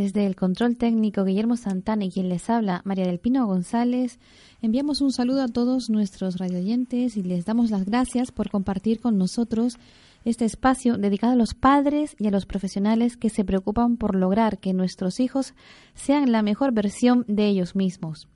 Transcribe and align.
Desde 0.00 0.24
el 0.24 0.34
control 0.34 0.78
técnico 0.78 1.26
Guillermo 1.26 1.58
Santana 1.58 2.06
y 2.06 2.10
quien 2.10 2.30
les 2.30 2.48
habla 2.48 2.80
María 2.86 3.04
del 3.04 3.18
Pino 3.18 3.46
González, 3.46 4.18
enviamos 4.62 5.02
un 5.02 5.12
saludo 5.12 5.42
a 5.42 5.48
todos 5.48 5.90
nuestros 5.90 6.38
radioyentes 6.38 7.18
y 7.18 7.22
les 7.22 7.44
damos 7.44 7.70
las 7.70 7.84
gracias 7.84 8.32
por 8.32 8.48
compartir 8.48 8.98
con 9.00 9.18
nosotros 9.18 9.76
este 10.24 10.46
espacio 10.46 10.96
dedicado 10.96 11.34
a 11.34 11.36
los 11.36 11.52
padres 11.52 12.16
y 12.18 12.28
a 12.28 12.30
los 12.30 12.46
profesionales 12.46 13.18
que 13.18 13.28
se 13.28 13.44
preocupan 13.44 13.98
por 13.98 14.14
lograr 14.14 14.58
que 14.58 14.72
nuestros 14.72 15.20
hijos 15.20 15.52
sean 15.92 16.32
la 16.32 16.40
mejor 16.40 16.72
versión 16.72 17.26
de 17.28 17.48
ellos 17.48 17.76
mismos. 17.76 18.26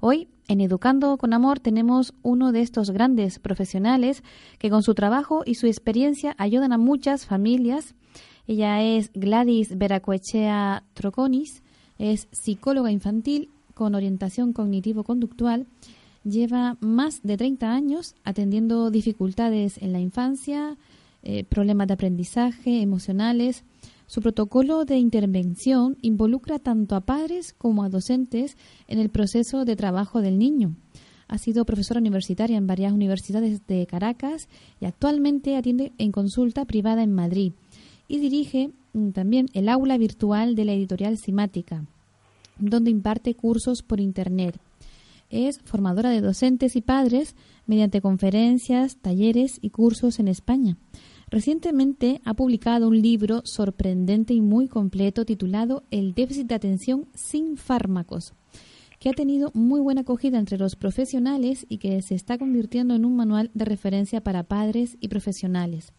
Hoy, 0.00 0.28
en 0.48 0.62
Educando 0.62 1.18
con 1.18 1.34
Amor, 1.34 1.60
tenemos 1.60 2.14
uno 2.22 2.50
de 2.50 2.62
estos 2.62 2.92
grandes 2.92 3.38
profesionales 3.40 4.22
que 4.58 4.70
con 4.70 4.82
su 4.82 4.94
trabajo 4.94 5.42
y 5.44 5.56
su 5.56 5.66
experiencia 5.66 6.34
ayudan 6.38 6.72
a 6.72 6.78
muchas 6.78 7.26
familias 7.26 7.94
ella 8.46 8.82
es 8.82 9.10
Gladys 9.14 9.76
Veracoechea 9.76 10.84
Troconis, 10.94 11.62
es 11.98 12.28
psicóloga 12.32 12.90
infantil 12.90 13.50
con 13.74 13.94
orientación 13.94 14.52
cognitivo-conductual. 14.52 15.66
Lleva 16.24 16.76
más 16.80 17.22
de 17.22 17.36
30 17.36 17.72
años 17.72 18.14
atendiendo 18.24 18.90
dificultades 18.90 19.78
en 19.78 19.92
la 19.92 20.00
infancia, 20.00 20.76
eh, 21.22 21.44
problemas 21.44 21.86
de 21.86 21.94
aprendizaje 21.94 22.82
emocionales. 22.82 23.64
Su 24.06 24.20
protocolo 24.20 24.84
de 24.84 24.96
intervención 24.96 25.96
involucra 26.02 26.58
tanto 26.58 26.96
a 26.96 27.00
padres 27.00 27.52
como 27.52 27.84
a 27.84 27.88
docentes 27.88 28.56
en 28.88 28.98
el 28.98 29.10
proceso 29.10 29.64
de 29.64 29.76
trabajo 29.76 30.20
del 30.20 30.38
niño. 30.38 30.74
Ha 31.28 31.38
sido 31.38 31.64
profesora 31.64 32.00
universitaria 32.00 32.58
en 32.58 32.66
varias 32.66 32.92
universidades 32.92 33.66
de 33.66 33.86
Caracas 33.86 34.48
y 34.80 34.86
actualmente 34.86 35.56
atiende 35.56 35.92
en 35.98 36.10
consulta 36.10 36.64
privada 36.64 37.02
en 37.02 37.14
Madrid 37.14 37.52
y 38.10 38.18
dirige 38.18 38.72
mm, 38.92 39.10
también 39.10 39.46
el 39.54 39.68
aula 39.68 39.96
virtual 39.96 40.56
de 40.56 40.64
la 40.64 40.72
editorial 40.72 41.16
Simática, 41.16 41.86
donde 42.58 42.90
imparte 42.90 43.34
cursos 43.34 43.82
por 43.82 44.00
Internet. 44.00 44.58
Es 45.30 45.60
formadora 45.60 46.10
de 46.10 46.20
docentes 46.20 46.74
y 46.74 46.80
padres 46.80 47.36
mediante 47.66 48.00
conferencias, 48.00 48.96
talleres 48.96 49.58
y 49.62 49.70
cursos 49.70 50.18
en 50.18 50.26
España. 50.26 50.76
Recientemente 51.30 52.20
ha 52.24 52.34
publicado 52.34 52.88
un 52.88 53.00
libro 53.00 53.42
sorprendente 53.44 54.34
y 54.34 54.40
muy 54.40 54.66
completo 54.66 55.24
titulado 55.24 55.84
El 55.92 56.12
déficit 56.12 56.48
de 56.48 56.56
atención 56.56 57.06
sin 57.14 57.56
fármacos, 57.56 58.34
que 58.98 59.08
ha 59.08 59.12
tenido 59.12 59.52
muy 59.54 59.80
buena 59.80 60.00
acogida 60.00 60.40
entre 60.40 60.58
los 60.58 60.74
profesionales 60.74 61.64
y 61.68 61.78
que 61.78 62.02
se 62.02 62.16
está 62.16 62.38
convirtiendo 62.38 62.96
en 62.96 63.04
un 63.04 63.14
manual 63.14 63.52
de 63.54 63.66
referencia 63.66 64.20
para 64.20 64.42
padres 64.42 64.96
y 65.00 65.06
profesionales. 65.06 65.92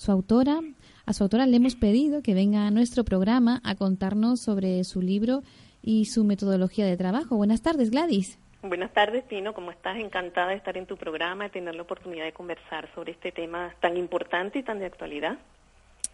Su 0.00 0.12
autora 0.12 0.60
a 1.04 1.12
su 1.12 1.24
autora 1.24 1.44
le 1.44 1.58
hemos 1.58 1.76
pedido 1.76 2.22
que 2.22 2.32
venga 2.32 2.66
a 2.66 2.70
nuestro 2.70 3.04
programa 3.04 3.60
a 3.64 3.74
contarnos 3.74 4.40
sobre 4.40 4.82
su 4.84 5.02
libro 5.02 5.42
y 5.82 6.06
su 6.06 6.24
metodología 6.24 6.86
de 6.86 6.96
trabajo. 6.96 7.36
Buenas 7.36 7.60
tardes, 7.60 7.90
Gladys. 7.90 8.38
Buenas 8.62 8.94
tardes, 8.94 9.24
Pino. 9.24 9.52
¿Cómo 9.52 9.70
estás? 9.70 9.98
Encantada 9.98 10.48
de 10.48 10.54
estar 10.54 10.78
en 10.78 10.86
tu 10.86 10.96
programa, 10.96 11.48
y 11.48 11.50
tener 11.50 11.74
la 11.74 11.82
oportunidad 11.82 12.24
de 12.24 12.32
conversar 12.32 12.88
sobre 12.94 13.12
este 13.12 13.30
tema 13.30 13.74
tan 13.80 13.98
importante 13.98 14.60
y 14.60 14.62
tan 14.62 14.78
de 14.78 14.86
actualidad. 14.86 15.38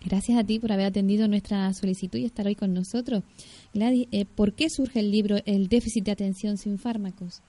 Gracias 0.05 0.37
a 0.37 0.43
ti 0.43 0.59
por 0.59 0.73
haber 0.73 0.87
atendido 0.87 1.29
nuestra 1.29 1.73
solicitud 1.73 2.19
y 2.19 2.25
estar 2.25 2.45
hoy 2.45 2.57
con 2.57 2.75
nosotros. 2.75 3.23
Gladys, 3.73 4.09
eh, 4.11 4.25
¿por 4.25 4.55
qué 4.55 4.69
surge 4.69 4.99
el 4.99 5.13
libro 5.13 5.37
El 5.47 5.69
déficit 5.69 6.05
de 6.05 6.11
atención 6.11 6.57
sin 6.57 6.79
fármacos? 6.79 7.41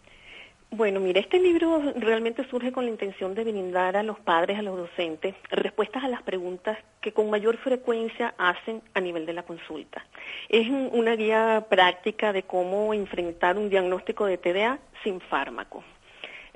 Bueno, 0.69 1.00
mire, 1.00 1.22
este 1.22 1.39
libro 1.39 1.81
realmente 1.95 2.44
surge 2.50 2.73
con 2.73 2.83
la 2.83 2.91
intención 2.91 3.33
de 3.33 3.45
brindar 3.45 3.95
a 3.95 4.03
los 4.03 4.19
padres, 4.19 4.59
a 4.59 4.61
los 4.61 4.78
docentes, 4.78 5.33
respuestas 5.50 6.03
a 6.03 6.09
las 6.09 6.22
preguntas 6.23 6.78
que 7.00 7.13
con 7.13 7.29
mayor 7.29 7.55
frecuencia 7.57 8.35
hacen 8.38 8.81
a 8.94 9.00
nivel 9.00 9.25
de 9.25 9.31
la 9.31 9.44
consulta. 9.44 10.05
Es 10.50 10.67
una 10.69 11.16
guía 11.16 11.66
práctica 11.69 12.33
de 12.33 12.44
cómo 12.44 12.94
enfrentar 12.94 13.57
un 13.57 13.69
diagnóstico 13.69 14.25
de 14.25 14.38
TDA 14.38 14.79
sin 15.05 15.22
fármaco. 15.22 15.85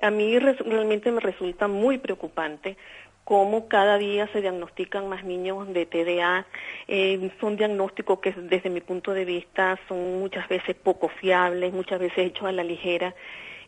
A 0.02 0.12
mí 0.12 0.38
realmente 0.40 1.10
me 1.10 1.22
resulta 1.22 1.70
muy 1.70 1.98
preocupante 1.98 2.76
cómo 3.24 3.70
cada 3.70 3.98
día 3.98 4.28
se 4.34 4.42
diagnostican 4.42 5.08
más 5.08 5.24
niños 5.24 5.72
de 5.72 5.86
TDA. 5.86 6.46
Eh, 6.90 7.32
son 7.40 7.56
diagnósticos 7.56 8.20
que 8.20 8.34
desde 8.34 8.70
mi 8.70 8.82
punto 8.82 9.14
de 9.14 9.24
vista 9.24 9.80
son 9.88 10.20
muchas 10.20 10.50
veces 10.50 10.76
poco 10.76 11.08
fiables, 11.08 11.72
muchas 11.72 12.00
veces 12.00 12.18
hechos 12.18 12.46
a 12.46 12.52
la 12.52 12.66
ligera 12.66 13.16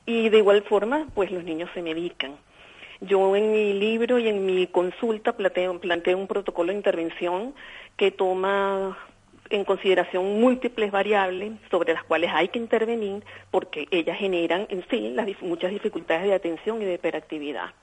y 0.05 0.29
de 0.29 0.37
igual 0.37 0.63
forma, 0.63 1.07
pues 1.13 1.31
los 1.31 1.43
niños 1.43 1.69
se 1.73 1.81
medican. 1.81 2.35
Yo 3.01 3.35
en 3.35 3.51
mi 3.51 3.73
libro 3.73 4.19
y 4.19 4.27
en 4.27 4.45
mi 4.45 4.67
consulta 4.67 5.33
planteo, 5.35 5.79
un 6.17 6.27
protocolo 6.27 6.71
de 6.71 6.77
intervención 6.77 7.53
que 7.97 8.11
toma 8.11 8.97
en 9.49 9.65
consideración 9.65 10.39
múltiples 10.39 10.89
variables 10.91 11.51
sobre 11.69 11.93
las 11.93 12.03
cuales 12.03 12.31
hay 12.33 12.47
que 12.47 12.59
intervenir 12.59 13.23
porque 13.51 13.87
ellas 13.91 14.17
generan 14.17 14.67
en 14.69 14.85
sí 14.89 15.11
las, 15.11 15.27
muchas 15.41 15.71
dificultades 15.71 16.23
de 16.23 16.33
atención 16.33 16.81
y 16.81 16.85
de 16.85 16.93
hiperactividad. 16.93 17.73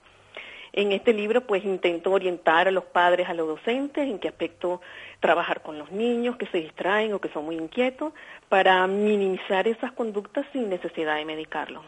En 0.72 0.92
este 0.92 1.12
libro 1.12 1.42
pues 1.42 1.64
intento 1.64 2.12
orientar 2.12 2.68
a 2.68 2.70
los 2.70 2.84
padres, 2.84 3.28
a 3.28 3.34
los 3.34 3.46
docentes, 3.46 4.08
en 4.08 4.18
qué 4.18 4.28
aspecto 4.28 4.80
trabajar 5.20 5.62
con 5.62 5.78
los 5.78 5.90
niños 5.90 6.36
que 6.36 6.46
se 6.46 6.58
distraen 6.58 7.12
o 7.12 7.20
que 7.20 7.28
son 7.28 7.44
muy 7.44 7.56
inquietos 7.56 8.12
para 8.48 8.86
minimizar 8.86 9.68
esas 9.68 9.92
conductas 9.92 10.46
sin 10.52 10.70
necesidad 10.70 11.16
de 11.16 11.24
medicarlos. 11.24 11.84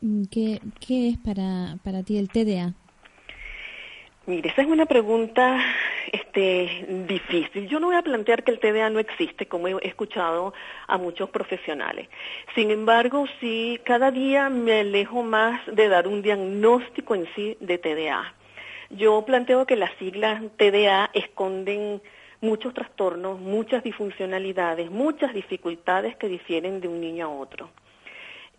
Mm, 0.00 0.24
¿Qué, 0.30 0.60
qué 0.86 1.08
es 1.10 1.18
para, 1.18 1.76
para 1.84 2.02
ti 2.02 2.18
el 2.18 2.28
TDA? 2.28 2.74
Mire, 4.26 4.50
esa 4.50 4.62
es 4.62 4.68
una 4.68 4.86
pregunta 4.86 5.58
este, 6.12 6.86
difícil. 7.08 7.68
Yo 7.68 7.80
no 7.80 7.88
voy 7.88 7.96
a 7.96 8.02
plantear 8.02 8.44
que 8.44 8.50
el 8.50 8.60
TDA 8.60 8.90
no 8.90 8.98
existe, 8.98 9.46
como 9.46 9.68
he 9.68 9.76
escuchado 9.86 10.52
a 10.86 10.98
muchos 10.98 11.30
profesionales. 11.30 12.08
Sin 12.54 12.70
embargo, 12.70 13.26
sí, 13.40 13.80
cada 13.84 14.10
día 14.10 14.48
me 14.48 14.80
alejo 14.80 15.22
más 15.22 15.60
de 15.66 15.88
dar 15.88 16.06
un 16.06 16.22
diagnóstico 16.22 17.14
en 17.14 17.26
sí 17.34 17.56
de 17.60 17.78
TDA. 17.78 18.34
Yo 18.90 19.24
planteo 19.24 19.66
que 19.66 19.76
las 19.76 19.90
siglas 19.98 20.42
TDA 20.56 21.10
esconden 21.14 22.02
muchos 22.40 22.74
trastornos, 22.74 23.38
muchas 23.38 23.82
disfuncionalidades, 23.82 24.90
muchas 24.90 25.32
dificultades 25.34 26.16
que 26.16 26.28
difieren 26.28 26.80
de 26.80 26.88
un 26.88 27.00
niño 27.00 27.26
a 27.26 27.28
otro. 27.28 27.70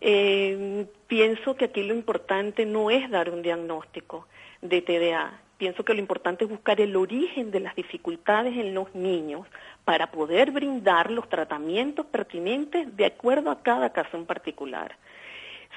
Eh, 0.04 0.86
pienso 1.06 1.54
que 1.54 1.66
aquí 1.66 1.84
lo 1.84 1.94
importante 1.94 2.66
no 2.66 2.90
es 2.90 3.08
dar 3.08 3.30
un 3.30 3.40
diagnóstico 3.40 4.26
de 4.60 4.82
TDA. 4.82 5.40
Pienso 5.58 5.84
que 5.84 5.94
lo 5.94 6.00
importante 6.00 6.42
es 6.42 6.50
buscar 6.50 6.80
el 6.80 6.96
origen 6.96 7.52
de 7.52 7.60
las 7.60 7.76
dificultades 7.76 8.56
en 8.56 8.74
los 8.74 8.92
niños 8.96 9.46
para 9.84 10.10
poder 10.10 10.50
brindar 10.50 11.12
los 11.12 11.28
tratamientos 11.28 12.04
pertinentes 12.06 12.96
de 12.96 13.06
acuerdo 13.06 13.52
a 13.52 13.62
cada 13.62 13.92
caso 13.92 14.16
en 14.16 14.26
particular. 14.26 14.96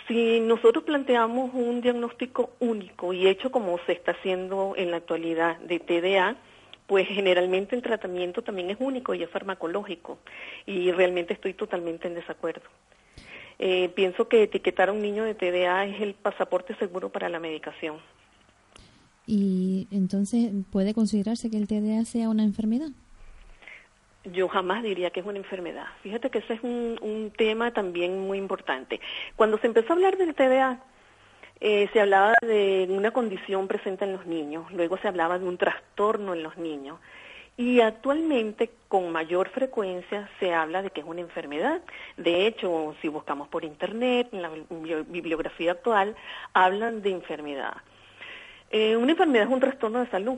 Si 0.07 0.39
nosotros 0.39 0.85
planteamos 0.85 1.51
un 1.53 1.81
diagnóstico 1.81 2.49
único 2.59 3.13
y 3.13 3.27
hecho 3.27 3.51
como 3.51 3.77
se 3.85 3.91
está 3.91 4.13
haciendo 4.13 4.73
en 4.75 4.89
la 4.89 4.97
actualidad 4.97 5.59
de 5.59 5.79
TDA, 5.79 6.35
pues 6.87 7.07
generalmente 7.07 7.75
el 7.75 7.83
tratamiento 7.83 8.41
también 8.41 8.71
es 8.71 8.77
único 8.79 9.13
y 9.13 9.21
es 9.21 9.29
farmacológico 9.29 10.17
y 10.65 10.91
realmente 10.91 11.35
estoy 11.35 11.53
totalmente 11.53 12.07
en 12.07 12.15
desacuerdo. 12.15 12.67
Eh, 13.59 13.89
pienso 13.89 14.27
que 14.27 14.43
etiquetar 14.43 14.89
a 14.89 14.91
un 14.91 15.01
niño 15.01 15.23
de 15.23 15.35
TDA 15.35 15.85
es 15.85 16.01
el 16.01 16.13
pasaporte 16.13 16.75
seguro 16.75 17.09
para 17.09 17.29
la 17.29 17.39
medicación. 17.39 17.97
¿Y 19.27 19.87
entonces 19.91 20.51
puede 20.71 20.93
considerarse 20.93 21.49
que 21.49 21.57
el 21.57 21.67
TDA 21.67 22.05
sea 22.05 22.29
una 22.29 22.43
enfermedad? 22.43 22.89
Yo 24.25 24.47
jamás 24.47 24.83
diría 24.83 25.11
que 25.11 25.19
es 25.19 25.25
una 25.25 25.37
enfermedad. 25.37 25.85
Fíjate 26.01 26.29
que 26.29 26.39
ese 26.39 26.55
es 26.55 26.63
un, 26.63 26.97
un 27.01 27.31
tema 27.35 27.71
también 27.71 28.19
muy 28.21 28.37
importante. 28.37 28.99
Cuando 29.35 29.57
se 29.59 29.67
empezó 29.67 29.93
a 29.93 29.95
hablar 29.95 30.17
del 30.17 30.33
TDA, 30.33 30.83
eh, 31.61 31.89
se 31.93 32.01
hablaba 32.01 32.33
de 32.41 32.85
una 32.89 33.11
condición 33.11 33.67
presente 33.67 34.03
en 34.03 34.13
los 34.13 34.25
niños, 34.25 34.69
luego 34.73 34.97
se 34.97 35.07
hablaba 35.07 35.39
de 35.39 35.45
un 35.45 35.57
trastorno 35.57 36.33
en 36.33 36.43
los 36.43 36.57
niños. 36.57 36.99
Y 37.57 37.79
actualmente, 37.79 38.69
con 38.89 39.11
mayor 39.11 39.49
frecuencia, 39.49 40.29
se 40.39 40.53
habla 40.53 40.81
de 40.81 40.89
que 40.89 41.01
es 41.01 41.07
una 41.07 41.21
enfermedad. 41.21 41.81
De 42.17 42.47
hecho, 42.47 42.95
si 43.01 43.07
buscamos 43.07 43.47
por 43.47 43.63
Internet, 43.63 44.27
en 44.33 44.41
la 44.41 44.49
bibliografía 45.07 45.71
actual, 45.71 46.15
hablan 46.53 47.01
de 47.01 47.11
enfermedad. 47.11 47.77
Eh, 48.71 48.97
una 48.97 49.11
enfermedad 49.11 49.47
es 49.47 49.53
un 49.53 49.61
trastorno 49.61 49.99
de 49.99 50.07
salud. 50.07 50.37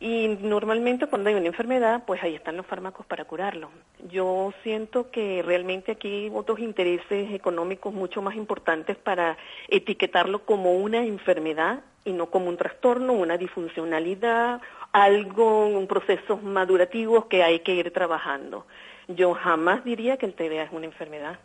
Y 0.00 0.28
normalmente 0.42 1.06
cuando 1.06 1.30
hay 1.30 1.36
una 1.36 1.46
enfermedad, 1.46 2.04
pues 2.06 2.22
ahí 2.22 2.34
están 2.34 2.56
los 2.56 2.66
fármacos 2.66 3.06
para 3.06 3.24
curarlo. 3.24 3.70
Yo 4.10 4.52
siento 4.62 5.10
que 5.10 5.42
realmente 5.42 5.92
aquí 5.92 6.08
hay 6.08 6.30
otros 6.34 6.58
intereses 6.58 7.32
económicos 7.32 7.94
mucho 7.94 8.20
más 8.20 8.34
importantes 8.34 8.96
para 8.96 9.38
etiquetarlo 9.68 10.44
como 10.44 10.74
una 10.74 11.04
enfermedad 11.04 11.82
y 12.04 12.12
no 12.12 12.26
como 12.26 12.48
un 12.48 12.56
trastorno, 12.56 13.12
una 13.12 13.38
disfuncionalidad, 13.38 14.60
algo, 14.92 15.66
un 15.66 15.86
procesos 15.86 16.42
madurativos 16.42 17.26
que 17.26 17.42
hay 17.42 17.60
que 17.60 17.74
ir 17.74 17.90
trabajando. 17.92 18.66
Yo 19.08 19.34
jamás 19.34 19.84
diría 19.84 20.16
que 20.16 20.26
el 20.26 20.34
TDA 20.34 20.64
es 20.64 20.72
una 20.72 20.86
enfermedad. 20.86 21.38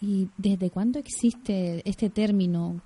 ¿Y 0.00 0.28
desde 0.36 0.70
cuándo 0.70 0.98
existe 0.98 1.82
este 1.84 2.08
término? 2.08 2.80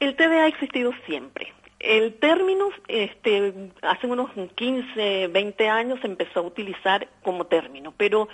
El 0.00 0.16
TDA 0.16 0.44
ha 0.44 0.48
existido 0.48 0.92
siempre. 1.06 1.52
El 1.80 2.14
término, 2.14 2.70
este, 2.88 3.70
hace 3.82 4.08
unos 4.08 4.30
15, 4.56 5.28
20 5.28 5.68
años 5.68 6.00
se 6.00 6.08
empezó 6.08 6.40
a 6.40 6.42
utilizar 6.42 7.08
como 7.22 7.46
término, 7.46 7.94
pero 7.96 8.28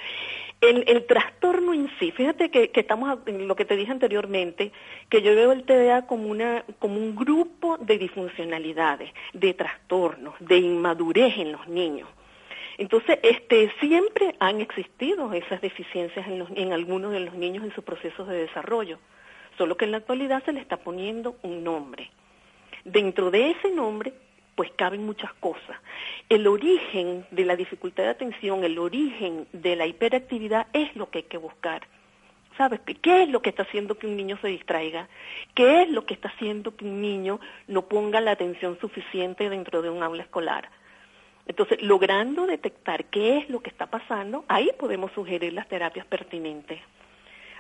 el, 0.62 0.85
el 0.87 1.05
trastorno 1.05 1.75
en 1.75 1.91
sí, 1.99 2.11
fíjate 2.11 2.50
que, 2.50 2.70
estamos, 2.73 3.19
lo 3.26 3.55
que 3.55 3.67
te 3.67 3.76
dije 3.76 3.93
anteriormente, 3.93 4.73
que 5.11 5.20
yo 5.20 5.35
veo 5.35 5.52
el 5.52 5.64
TDA 5.64 6.06
como, 6.06 6.29
una, 6.29 6.64
como 6.79 6.96
un 6.96 7.14
grupo 7.14 7.76
de 7.79 7.99
disfuncionalidades, 7.99 9.12
de 9.35 9.52
trastornos, 9.52 10.35
de 10.41 10.56
inmadurez 10.56 11.37
en 11.37 11.52
los 11.52 11.69
niños. 11.69 12.08
Entonces, 12.79 13.19
este, 13.23 13.70
siempre 13.79 14.35
han 14.41 14.62
existido 14.62 15.32
esas 15.35 15.61
deficiencias 15.61 16.26
en, 16.26 16.38
los, 16.38 16.49
en 16.56 16.73
algunos 16.73 17.12
de 17.12 17.20
los 17.20 17.35
niños 17.35 17.62
en 17.62 17.75
sus 17.75 17.85
procesos 17.85 18.26
de 18.26 18.38
desarrollo, 18.38 18.99
solo 19.58 19.76
que 19.76 19.85
en 19.85 19.93
la 19.93 19.99
actualidad 19.99 20.43
se 20.44 20.52
le 20.52 20.61
está 20.61 20.79
poniendo 20.79 21.37
un 21.43 21.62
nombre. 21.62 22.11
Dentro 22.84 23.31
de 23.31 23.52
ese 23.52 23.70
nombre, 23.70 24.12
pues 24.54 24.70
caben 24.76 25.04
muchas 25.04 25.32
cosas. 25.34 25.78
El 26.28 26.46
origen 26.46 27.26
de 27.31 27.44
la 27.44 27.56
dificultad 27.56 28.04
de 28.04 28.10
atención, 28.10 28.62
el 28.62 28.78
origen 28.78 29.46
de 29.52 29.75
la 29.75 29.86
hiperactividad 29.86 30.66
es 30.72 30.94
lo 30.94 31.10
que 31.10 31.19
hay 31.19 31.25
que 31.25 31.38
buscar. 31.38 31.86
¿Sabes? 32.58 32.81
¿Qué 33.02 33.25
es 33.25 33.28
lo 33.31 33.42
que 33.42 33.50
está 33.50 33.62
haciendo 33.62 33.96
que 33.96 34.06
un 34.06 34.16
niño 34.16 34.38
se 34.40 34.48
distraiga? 34.48 35.08
¿Qué 35.54 35.82
es 35.82 35.90
lo 35.90 36.06
que 36.06 36.14
está 36.14 36.28
haciendo 36.28 36.76
que 36.76 36.84
un 36.84 37.00
niño 37.00 37.40
no 37.66 37.88
ponga 37.88 38.20
la 38.20 38.31
atención 38.32 38.78
suficiente 38.81 39.48
dentro 39.48 39.82
de 39.82 39.90
un 39.90 40.02
aula 40.02 40.22
escolar? 40.22 40.69
Entonces, 41.46 41.82
logrando 41.82 42.46
detectar 42.46 43.06
qué 43.06 43.38
es 43.38 43.50
lo 43.50 43.60
que 43.60 43.70
está 43.70 43.86
pasando, 43.86 44.44
ahí 44.46 44.70
podemos 44.78 45.10
sugerir 45.12 45.52
las 45.52 45.69
terapias 45.69 46.06
pertinentes. 46.06 46.81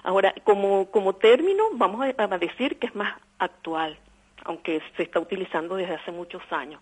Ahora, 0.04 0.32
como, 0.44 0.90
como 0.90 1.14
término, 1.14 1.64
vamos 1.72 2.06
a 2.16 2.38
decir 2.38 2.78
que 2.78 2.86
es 2.86 2.94
más 2.94 3.18
actual 3.38 3.98
aunque 4.44 4.80
se 4.96 5.02
está 5.02 5.20
utilizando 5.20 5.76
desde 5.76 5.94
hace 5.94 6.12
muchos 6.12 6.42
años. 6.50 6.80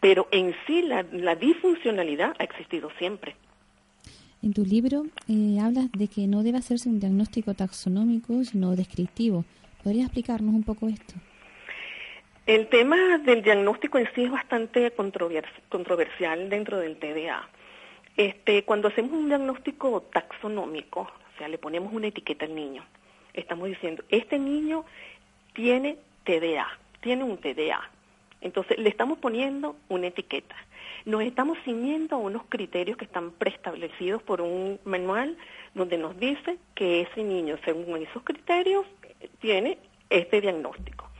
Pero 0.00 0.28
en 0.30 0.54
sí 0.66 0.82
la, 0.82 1.34
disfuncionalidad 1.34 2.34
ha 2.38 2.44
existido 2.44 2.90
siempre. 2.98 3.36
En 4.42 4.52
tu 4.52 4.64
libro 4.64 5.06
eh, 5.28 5.58
hablas 5.60 5.90
de 5.92 6.08
que 6.08 6.26
no 6.26 6.42
debe 6.42 6.58
hacerse 6.58 6.88
un 6.88 7.00
diagnóstico 7.00 7.54
taxonómico, 7.54 8.44
sino 8.44 8.76
descriptivo. 8.76 9.44
¿Podrías 9.82 10.06
explicarnos 10.06 10.54
un 10.54 10.62
poco 10.62 10.88
esto? 10.88 11.14
El 12.46 12.68
tema 12.68 13.18
del 13.18 13.42
diagnóstico 13.42 13.98
en 13.98 14.06
sí 14.14 14.24
es 14.24 14.30
bastante 14.30 14.92
controversial 15.70 16.50
dentro 16.50 16.78
del 16.78 16.96
TDA. 16.96 17.48
Este, 18.18 18.64
cuando 18.64 18.88
hacemos 18.88 19.12
un 19.12 19.28
diagnóstico 19.28 20.02
taxonómico, 20.02 21.00
o 21.00 21.38
sea, 21.38 21.48
le 21.48 21.56
ponemos 21.56 21.92
una 21.94 22.08
etiqueta 22.08 22.44
al 22.44 22.54
niño, 22.54 22.84
estamos 23.32 23.68
diciendo, 23.68 24.04
este 24.10 24.38
niño 24.38 24.84
tiene 25.54 25.96
TDA 26.24 26.83
tiene 27.04 27.22
un 27.22 27.36
TDA. 27.36 27.90
Entonces 28.40 28.78
le 28.78 28.88
estamos 28.88 29.18
poniendo 29.18 29.76
una 29.88 30.06
etiqueta. 30.06 30.56
Nos 31.04 31.22
estamos 31.22 31.58
ciñendo 31.64 32.16
a 32.16 32.18
unos 32.18 32.44
criterios 32.48 32.96
que 32.96 33.04
están 33.04 33.30
preestablecidos 33.30 34.22
por 34.22 34.40
un 34.40 34.80
manual 34.84 35.36
donde 35.74 35.98
nos 35.98 36.18
dice 36.18 36.56
que 36.74 37.02
ese 37.02 37.22
niño, 37.22 37.58
según 37.64 38.02
esos 38.02 38.22
criterios, 38.22 38.86
tiene 39.38 39.78
este 40.08 40.40
diagnóstico. 40.40 41.10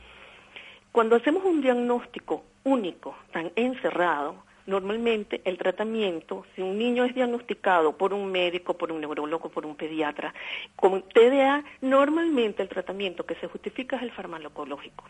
Cuando 0.90 1.16
hacemos 1.16 1.44
un 1.44 1.60
diagnóstico 1.60 2.44
único, 2.64 3.14
tan 3.30 3.52
encerrado, 3.56 4.36
normalmente 4.66 5.42
el 5.44 5.58
tratamiento, 5.58 6.46
si 6.54 6.62
un 6.62 6.78
niño 6.78 7.04
es 7.04 7.14
diagnosticado 7.14 7.98
por 7.98 8.14
un 8.14 8.32
médico, 8.32 8.72
por 8.74 8.90
un 8.90 9.02
neurólogo, 9.02 9.50
por 9.50 9.66
un 9.66 9.76
pediatra, 9.76 10.32
con 10.76 11.02
TDA, 11.02 11.62
normalmente 11.82 12.62
el 12.62 12.70
tratamiento 12.70 13.26
que 13.26 13.34
se 13.34 13.48
justifica 13.48 13.96
es 13.96 14.02
el 14.02 14.12
farmacológico. 14.12 15.04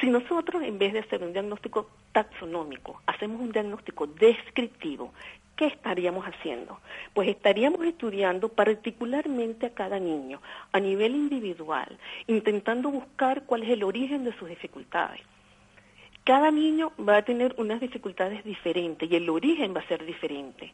Si 0.00 0.08
nosotros, 0.08 0.62
en 0.62 0.78
vez 0.78 0.94
de 0.94 1.00
hacer 1.00 1.22
un 1.22 1.34
diagnóstico 1.34 1.90
taxonómico, 2.12 3.02
hacemos 3.06 3.38
un 3.38 3.52
diagnóstico 3.52 4.06
descriptivo, 4.06 5.12
¿qué 5.56 5.66
estaríamos 5.66 6.24
haciendo? 6.24 6.80
Pues 7.12 7.28
estaríamos 7.28 7.84
estudiando 7.84 8.48
particularmente 8.48 9.66
a 9.66 9.74
cada 9.74 9.98
niño, 9.98 10.40
a 10.72 10.80
nivel 10.80 11.14
individual, 11.14 11.98
intentando 12.26 12.90
buscar 12.90 13.44
cuál 13.44 13.64
es 13.64 13.68
el 13.68 13.84
origen 13.84 14.24
de 14.24 14.32
sus 14.38 14.48
dificultades. 14.48 15.20
Cada 16.24 16.50
niño 16.50 16.92
va 16.98 17.18
a 17.18 17.24
tener 17.24 17.54
unas 17.58 17.80
dificultades 17.80 18.42
diferentes 18.42 19.10
y 19.10 19.16
el 19.16 19.28
origen 19.28 19.74
va 19.76 19.80
a 19.80 19.88
ser 19.88 20.06
diferente. 20.06 20.72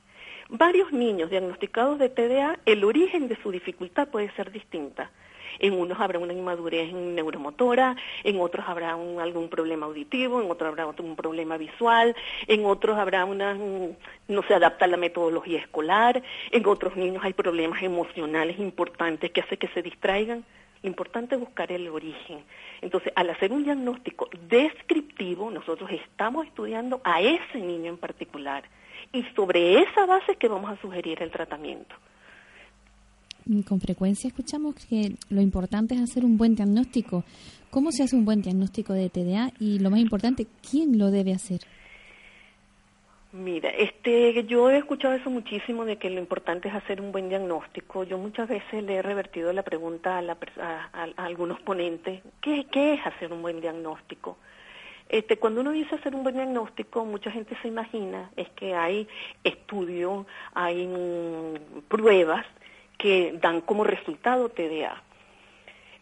Varios 0.49 0.93
niños 0.93 1.31
diagnosticados 1.31 1.99
de 1.99 2.11
TDA, 2.11 2.61
el 2.65 2.85
origen 2.85 3.27
de 3.27 3.37
su 3.43 3.51
dificultad 3.51 4.07
puede 4.07 4.31
ser 4.37 4.53
distinta 4.53 5.11
en 5.59 5.73
unos 5.75 6.01
habrá 6.01 6.19
una 6.19 6.33
inmadurez 6.33 6.93
neuromotora, 6.93 7.97
en 8.25 8.41
otros 8.41 8.67
habrá 8.69 8.93
algún 8.93 9.49
problema 9.49 9.87
auditivo, 9.87 10.41
en 10.41 10.51
otros 10.51 10.69
habrá 10.69 10.87
un 10.87 11.17
problema 11.17 11.57
visual, 11.57 12.15
en 12.47 12.65
otros 12.65 12.99
habrá 12.99 13.25
una, 13.25 13.55
no 13.55 14.43
se 14.43 14.55
adapta 14.55 14.85
a 14.85 14.89
la 14.89 14.97
metodología 14.97 15.59
escolar, 15.59 16.23
en 16.51 16.67
otros 16.67 16.97
niños 16.97 17.25
hay 17.25 17.33
problemas 17.33 17.83
emocionales 17.83 18.59
importantes 18.59 19.31
que 19.31 19.41
hace 19.41 19.57
que 19.57 19.69
se 19.69 19.83
distraigan. 19.83 20.45
Importante 20.83 21.37
buscar 21.37 21.73
el 21.73 21.89
origen. 21.89 22.45
Entonces, 22.81 23.13
al 23.17 23.31
hacer 23.31 23.51
un 23.51 23.65
diagnóstico 23.65 24.29
descriptivo, 24.49 25.51
nosotros 25.51 25.91
estamos 25.91 26.47
estudiando 26.47 27.01
a 27.03 27.21
ese 27.21 27.59
niño 27.59 27.91
en 27.91 27.97
particular 27.97 28.63
y 29.13 29.23
sobre 29.35 29.81
esa 29.81 30.07
base 30.07 30.33
es 30.33 30.39
que 30.39 30.49
vamos 30.49 30.71
a 30.71 30.81
sugerir 30.81 31.23
el 31.23 31.31
tratamiento. 31.31 31.95
Con 33.69 33.81
frecuencia 33.81 34.27
escuchamos 34.27 34.75
que 34.75 35.15
lo 35.31 35.41
importante 35.41 35.95
es 35.95 36.01
hacer 36.01 36.25
un 36.25 36.37
buen 36.37 36.57
diagnóstico. 36.57 37.23
¿Cómo 37.71 37.93
se 37.93 38.03
hace 38.03 38.17
un 38.17 38.25
buen 38.25 38.43
diagnóstico 38.43 38.93
de 38.93 39.09
TDA? 39.09 39.53
Y 39.61 39.79
lo 39.79 39.89
más 39.89 40.01
importante, 40.01 40.49
¿quién 40.69 40.99
lo 40.99 41.13
debe 41.13 41.33
hacer? 41.33 41.61
Mira, 43.33 43.69
este, 43.69 44.45
yo 44.47 44.71
he 44.71 44.79
escuchado 44.79 45.15
eso 45.15 45.31
muchísimo 45.31 45.85
de 45.85 45.97
que 45.97 46.11
lo 46.11 46.19
importante 46.19 46.69
es 46.69 46.75
hacer 46.75 47.01
un 47.01 47.13
buen 47.13 47.29
diagnóstico. 47.29 48.03
Yo 48.03 48.19
muchas 48.19 48.49
veces 48.49 48.83
le 48.83 48.95
he 48.95 49.03
revertido 49.03 49.53
la 49.53 49.63
pregunta 49.63 50.19
a, 50.19 50.99
algunos 51.17 51.61
ponentes, 51.61 52.23
¿qué, 52.41 52.67
¿qué, 52.73 52.95
es 52.95 53.07
hacer 53.07 53.33
un 53.33 53.43
buen 53.43 53.61
diagnóstico? 53.61 54.39
Este, 55.09 55.37
cuando 55.37 55.61
uno 55.61 55.71
dice 55.71 55.95
hacer 55.95 56.17
un 56.17 56.25
buen 56.25 56.35
diagnóstico, 56.35 57.05
mucha 57.05 57.31
gente 57.31 57.57
se 57.63 57.69
imagina 57.69 58.31
es 58.37 58.49
que 58.51 58.75
hay 58.75 59.07
estudios, 59.45 60.27
hay 60.55 60.87
mm, 60.87 61.83
pruebas 61.89 62.45
que 62.99 63.37
dan 63.41 63.61
como 63.61 63.85
resultado 63.85 64.49
TDA. 64.49 65.03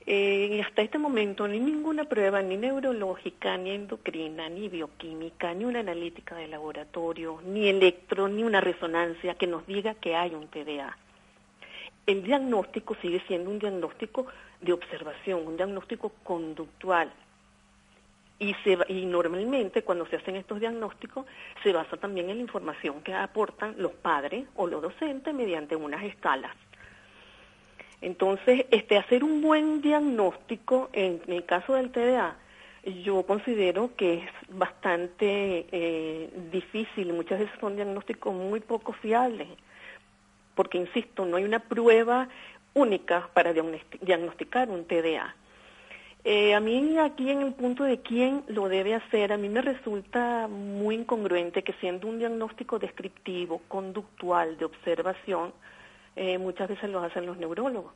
Eh, 0.06 0.62
hasta 0.62 0.82
este 0.82 0.98
momento 0.98 1.48
ni 1.48 1.58
ninguna 1.58 2.04
prueba, 2.04 2.42
ni 2.42 2.58
neurológica, 2.58 3.56
ni 3.56 3.70
endocrina, 3.70 4.50
ni 4.50 4.68
bioquímica, 4.68 5.54
ni 5.54 5.64
una 5.64 5.80
analítica 5.80 6.34
de 6.36 6.46
laboratorio, 6.46 7.40
ni 7.46 7.68
electro, 7.68 8.28
ni 8.28 8.44
una 8.44 8.60
resonancia 8.60 9.34
que 9.34 9.46
nos 9.46 9.66
diga 9.66 9.94
que 9.94 10.14
hay 10.14 10.34
un 10.34 10.48
TDA. 10.48 10.94
El 12.06 12.22
diagnóstico 12.22 12.94
sigue 13.00 13.22
siendo 13.26 13.48
un 13.50 13.58
diagnóstico 13.58 14.26
de 14.60 14.74
observación, 14.74 15.46
un 15.46 15.56
diagnóstico 15.56 16.12
conductual. 16.22 17.10
Y, 18.38 18.52
se, 18.62 18.76
y 18.88 19.06
normalmente 19.06 19.82
cuando 19.84 20.04
se 20.06 20.16
hacen 20.16 20.36
estos 20.36 20.60
diagnósticos 20.60 21.24
se 21.62 21.72
basa 21.72 21.96
también 21.96 22.28
en 22.28 22.36
la 22.36 22.42
información 22.42 23.00
que 23.00 23.14
aportan 23.14 23.76
los 23.78 23.92
padres 23.92 24.44
o 24.56 24.66
los 24.66 24.82
docentes 24.82 25.32
mediante 25.32 25.76
unas 25.76 26.02
escalas. 26.04 26.54
Entonces, 28.04 28.66
este, 28.70 28.98
hacer 28.98 29.24
un 29.24 29.40
buen 29.40 29.80
diagnóstico 29.80 30.90
en, 30.92 31.22
el 31.26 31.46
caso 31.46 31.72
del 31.72 31.90
TDA, 31.90 32.36
yo 33.02 33.22
considero 33.22 33.96
que 33.96 34.16
es 34.16 34.30
bastante 34.50 35.64
eh, 35.72 36.28
difícil, 36.52 37.14
muchas 37.14 37.38
veces 37.38 37.54
son 37.60 37.76
diagnósticos 37.76 38.34
muy 38.34 38.60
poco 38.60 38.92
fiables, 38.92 39.48
porque, 40.54 40.76
insisto, 40.76 41.24
no 41.24 41.38
hay 41.38 41.44
una 41.44 41.60
prueba 41.60 42.28
única 42.74 43.30
para 43.32 43.54
diagnosticar 43.54 44.68
un 44.68 44.84
TDA. 44.84 45.34
Eh, 46.24 46.52
a 46.52 46.60
mí 46.60 46.98
aquí 46.98 47.30
en 47.30 47.40
el 47.40 47.54
punto 47.54 47.84
de 47.84 48.02
quién 48.02 48.44
lo 48.48 48.68
debe 48.68 48.94
hacer, 48.94 49.32
a 49.32 49.38
mí 49.38 49.48
me 49.48 49.62
resulta 49.62 50.46
muy 50.46 50.96
incongruente 50.96 51.62
que 51.62 51.72
siendo 51.80 52.06
un 52.08 52.18
diagnóstico 52.18 52.78
descriptivo, 52.78 53.62
conductual, 53.66 54.58
de 54.58 54.66
observación, 54.66 55.54
eh, 56.16 56.38
muchas 56.38 56.68
veces 56.68 56.90
lo 56.90 57.00
hacen 57.00 57.26
los 57.26 57.36
neurólogos. 57.36 57.92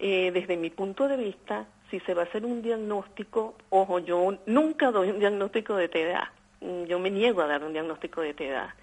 Eh, 0.00 0.30
desde 0.32 0.56
mi 0.56 0.70
punto 0.70 1.08
de 1.08 1.16
vista, 1.16 1.66
si 1.90 2.00
se 2.00 2.14
va 2.14 2.22
a 2.22 2.24
hacer 2.26 2.44
un 2.44 2.62
diagnóstico, 2.62 3.54
ojo, 3.70 3.98
yo 3.98 4.38
nunca 4.46 4.90
doy 4.90 5.10
un 5.10 5.18
diagnóstico 5.18 5.74
de 5.76 5.88
TDA, 5.88 6.32
mm, 6.60 6.84
yo 6.84 6.98
me 6.98 7.10
niego 7.10 7.42
a 7.42 7.46
dar 7.46 7.64
un 7.64 7.72
diagnóstico 7.72 8.20
de 8.20 8.34
TDA. 8.34 8.74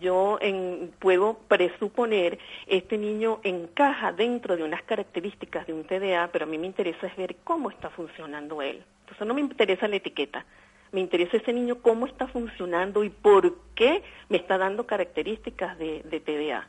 Yo 0.00 0.38
puedo 1.00 1.34
presuponer 1.48 2.38
este 2.66 2.96
niño 2.96 3.40
encaja 3.42 4.12
dentro 4.12 4.56
de 4.56 4.64
unas 4.64 4.82
características 4.84 5.66
de 5.66 5.74
un 5.74 5.84
TDA, 5.84 6.30
pero 6.32 6.46
a 6.46 6.48
mí 6.48 6.56
me 6.56 6.66
interesa 6.66 7.06
es 7.06 7.16
ver 7.16 7.36
cómo 7.44 7.68
está 7.68 7.90
funcionando 7.90 8.62
él. 8.62 8.82
Entonces 9.00 9.26
no 9.26 9.34
me 9.34 9.42
interesa 9.42 9.88
la 9.88 9.96
etiqueta, 9.96 10.46
me 10.92 11.00
interesa 11.00 11.36
ese 11.36 11.52
niño 11.52 11.82
cómo 11.82 12.06
está 12.06 12.26
funcionando 12.26 13.04
y 13.04 13.10
por 13.10 13.54
qué 13.74 14.02
me 14.30 14.38
está 14.38 14.56
dando 14.56 14.86
características 14.86 15.78
de 15.78 16.22
TDA. 16.24 16.66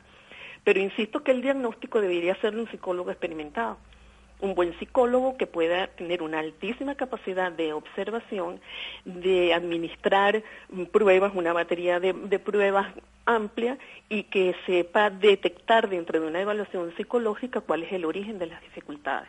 Pero 0.64 0.80
insisto 0.80 1.22
que 1.22 1.30
el 1.30 1.42
diagnóstico 1.42 2.00
debería 2.00 2.32
hacerlo 2.32 2.62
un 2.62 2.70
psicólogo 2.70 3.10
experimentado, 3.10 3.76
un 4.40 4.54
buen 4.54 4.76
psicólogo 4.78 5.36
que 5.36 5.46
pueda 5.46 5.86
tener 5.88 6.22
una 6.22 6.40
altísima 6.40 6.94
capacidad 6.94 7.52
de 7.52 7.72
observación, 7.72 8.60
de 9.04 9.54
administrar 9.54 10.42
pruebas, 10.90 11.32
una 11.34 11.52
batería 11.52 12.00
de, 12.00 12.38
pruebas 12.38 12.94
amplia 13.26 13.78
y 14.08 14.24
que 14.24 14.54
sepa 14.66 15.10
detectar 15.10 15.88
dentro 15.88 16.20
de 16.20 16.26
una 16.26 16.40
evaluación 16.40 16.94
psicológica 16.96 17.60
cuál 17.60 17.84
es 17.84 17.92
el 17.92 18.04
origen 18.04 18.38
de 18.38 18.46
las 18.46 18.60
dificultades. 18.62 19.28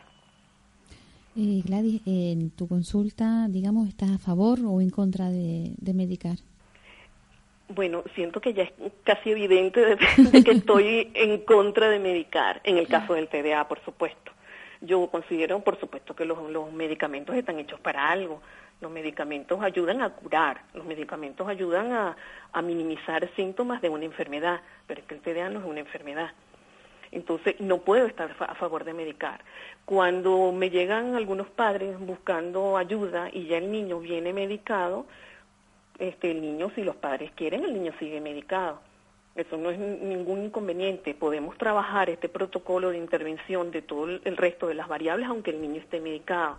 Eh, 1.34 1.62
Gladys, 1.64 2.00
en 2.06 2.50
tu 2.50 2.66
consulta, 2.66 3.46
digamos, 3.48 3.88
¿estás 3.88 4.10
a 4.10 4.18
favor 4.18 4.58
o 4.64 4.80
en 4.80 4.88
contra 4.88 5.28
de 5.28 5.94
medicar? 5.94 6.38
Bueno, 7.68 8.04
siento 8.14 8.40
que 8.40 8.54
ya 8.54 8.62
es 8.62 8.72
casi 9.02 9.32
evidente 9.32 9.84
de, 9.96 10.44
que 10.44 10.52
estoy 10.52 11.10
en 11.14 11.38
contra 11.38 11.88
de 11.88 11.98
medicar, 11.98 12.60
en 12.64 12.78
el 12.78 12.86
caso 12.86 13.14
del 13.14 13.28
TDA, 13.28 13.66
por 13.66 13.80
supuesto. 13.84 14.32
Yo 14.80 15.08
considero, 15.08 15.60
por 15.60 15.78
supuesto, 15.80 16.14
que 16.14 16.24
los, 16.24 16.38
medicamentos 16.72 17.34
están 17.34 17.58
hechos 17.58 17.80
para 17.80 18.08
algo. 18.10 18.40
Los 18.80 18.92
medicamentos 18.92 19.60
ayudan 19.62 20.02
a 20.02 20.10
curar, 20.10 20.62
los 20.74 20.84
medicamentos 20.84 21.48
ayudan 21.48 21.92
a, 21.92 22.16
a 22.52 22.62
minimizar 22.62 23.28
síntomas 23.34 23.80
de 23.80 23.88
una 23.88 24.04
enfermedad, 24.04 24.60
pero 24.86 25.00
es 25.00 25.06
que 25.06 25.14
el 25.14 25.20
TDA 25.22 25.48
no 25.48 25.60
es 25.60 25.64
una 25.64 25.80
enfermedad. 25.80 26.32
Entonces, 27.10 27.58
no 27.60 27.78
puedo 27.78 28.06
estar 28.06 28.36
a 28.38 28.54
favor 28.54 28.84
de 28.84 28.92
medicar. 28.92 29.40
Cuando 29.86 30.52
me 30.52 30.70
llegan 30.70 31.14
algunos 31.14 31.48
padres 31.48 31.98
buscando 31.98 32.76
ayuda 32.76 33.30
y 33.32 33.46
ya 33.46 33.56
el 33.58 33.70
niño 33.70 34.00
viene 34.00 34.32
medicado, 34.32 35.06
este, 35.98 36.30
el 36.30 36.40
niño, 36.40 36.70
si 36.74 36.82
los 36.82 36.96
padres 36.96 37.30
quieren, 37.34 37.64
el 37.64 37.74
niño 37.74 37.92
sigue 37.98 38.20
medicado. 38.20 38.80
Eso 39.34 39.58
no 39.58 39.70
es 39.70 39.78
ningún 39.78 40.44
inconveniente. 40.44 41.14
Podemos 41.14 41.58
trabajar 41.58 42.08
este 42.08 42.28
protocolo 42.28 42.90
de 42.90 42.98
intervención 42.98 43.70
de 43.70 43.82
todo 43.82 44.06
el 44.06 44.36
resto 44.36 44.66
de 44.66 44.74
las 44.74 44.88
variables, 44.88 45.28
aunque 45.28 45.50
el 45.50 45.60
niño 45.60 45.80
esté 45.80 46.00
medicado. 46.00 46.58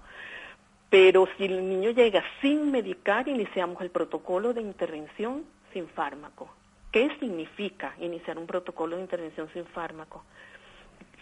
Pero 0.89 1.27
si 1.37 1.45
el 1.45 1.67
niño 1.67 1.89
llega 1.89 2.23
sin 2.41 2.71
medicar, 2.71 3.27
iniciamos 3.27 3.81
el 3.81 3.89
protocolo 3.89 4.53
de 4.53 4.61
intervención 4.61 5.43
sin 5.73 5.87
fármaco. 5.87 6.49
¿Qué 6.91 7.09
significa 7.19 7.93
iniciar 7.99 8.37
un 8.37 8.47
protocolo 8.47 8.95
de 8.95 9.01
intervención 9.01 9.49
sin 9.53 9.65
fármaco? 9.65 10.23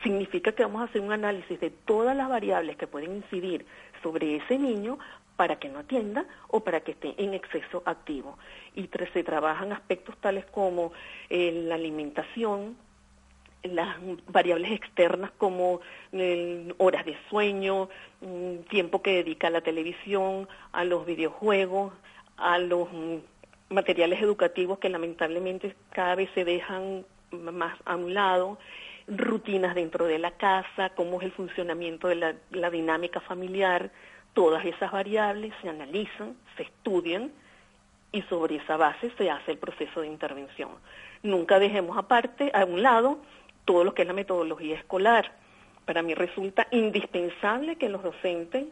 Significa 0.03 0.51
que 0.51 0.63
vamos 0.63 0.81
a 0.81 0.85
hacer 0.85 1.01
un 1.01 1.13
análisis 1.13 1.59
de 1.59 1.71
todas 1.71 2.15
las 2.15 2.29
variables 2.29 2.77
que 2.77 2.85
pueden 2.85 3.15
incidir 3.15 3.65
sobre 4.03 4.35
ese 4.35 4.59
niño 4.59 4.99
para 5.35 5.57
que 5.57 5.69
no 5.69 5.79
atienda 5.79 6.25
o 6.47 6.61
para 6.61 6.81
que 6.81 6.91
esté 6.91 7.13
en 7.17 7.33
exceso 7.33 7.83
activo. 7.85 8.37
Y 8.75 8.89
se 9.13 9.23
trabajan 9.23 9.71
aspectos 9.71 10.17
tales 10.17 10.45
como 10.45 10.91
eh, 11.29 11.63
la 11.67 11.75
alimentación, 11.75 12.77
las 13.63 13.97
variables 14.27 14.71
externas 14.71 15.31
como 15.37 15.81
horas 16.77 17.05
de 17.05 17.17
sueño, 17.29 17.89
mm, 18.21 18.67
tiempo 18.69 19.01
que 19.01 19.23
dedica 19.23 19.47
a 19.47 19.51
la 19.51 19.61
televisión, 19.61 20.47
a 20.71 20.83
los 20.85 21.05
videojuegos, 21.05 21.93
a 22.37 22.59
los 22.59 22.91
mm, 22.91 23.17
materiales 23.69 24.21
educativos 24.21 24.79
que 24.79 24.89
lamentablemente 24.89 25.75
cada 25.91 26.15
vez 26.15 26.29
se 26.35 26.45
dejan 26.45 27.05
más 27.31 27.77
a 27.85 27.95
un 27.95 28.13
lado, 28.13 28.57
rutinas 29.07 29.75
dentro 29.75 30.05
de 30.05 30.19
la 30.19 30.31
casa, 30.31 30.91
cómo 30.95 31.19
es 31.19 31.25
el 31.25 31.31
funcionamiento 31.31 32.07
de 32.07 32.35
la 32.51 32.69
dinámica 32.69 33.19
familiar, 33.19 33.91
Todas 34.35 34.63
esas 34.65 34.91
variables 34.91 35.53
se 35.61 35.69
analizan, 35.69 36.35
se 36.55 36.63
estudian 36.63 37.31
y 38.11 38.21
sobre 38.23 38.57
esa 38.57 38.77
base 38.77 39.11
se 39.17 39.31
hace 39.31 39.53
el 39.53 39.57
proceso 39.57 40.01
de 40.01 40.07
intervención. 40.07 40.69
Nunca 41.23 41.57
dejemos 41.57 41.97
aparte, 41.97 42.51
a 42.53 42.65
un 42.65 42.83
lado, 42.83 43.17
todo 43.65 43.83
lo 43.83 43.93
que 43.93 44.03
es 44.03 44.07
la 44.07 44.13
metodología 44.13 44.75
escolar. 44.75 45.31
Para 45.85 46.01
mí 46.03 46.13
resulta 46.13 46.67
indispensable 46.69 47.77
que 47.77 47.89
los 47.89 48.03
docentes 48.03 48.65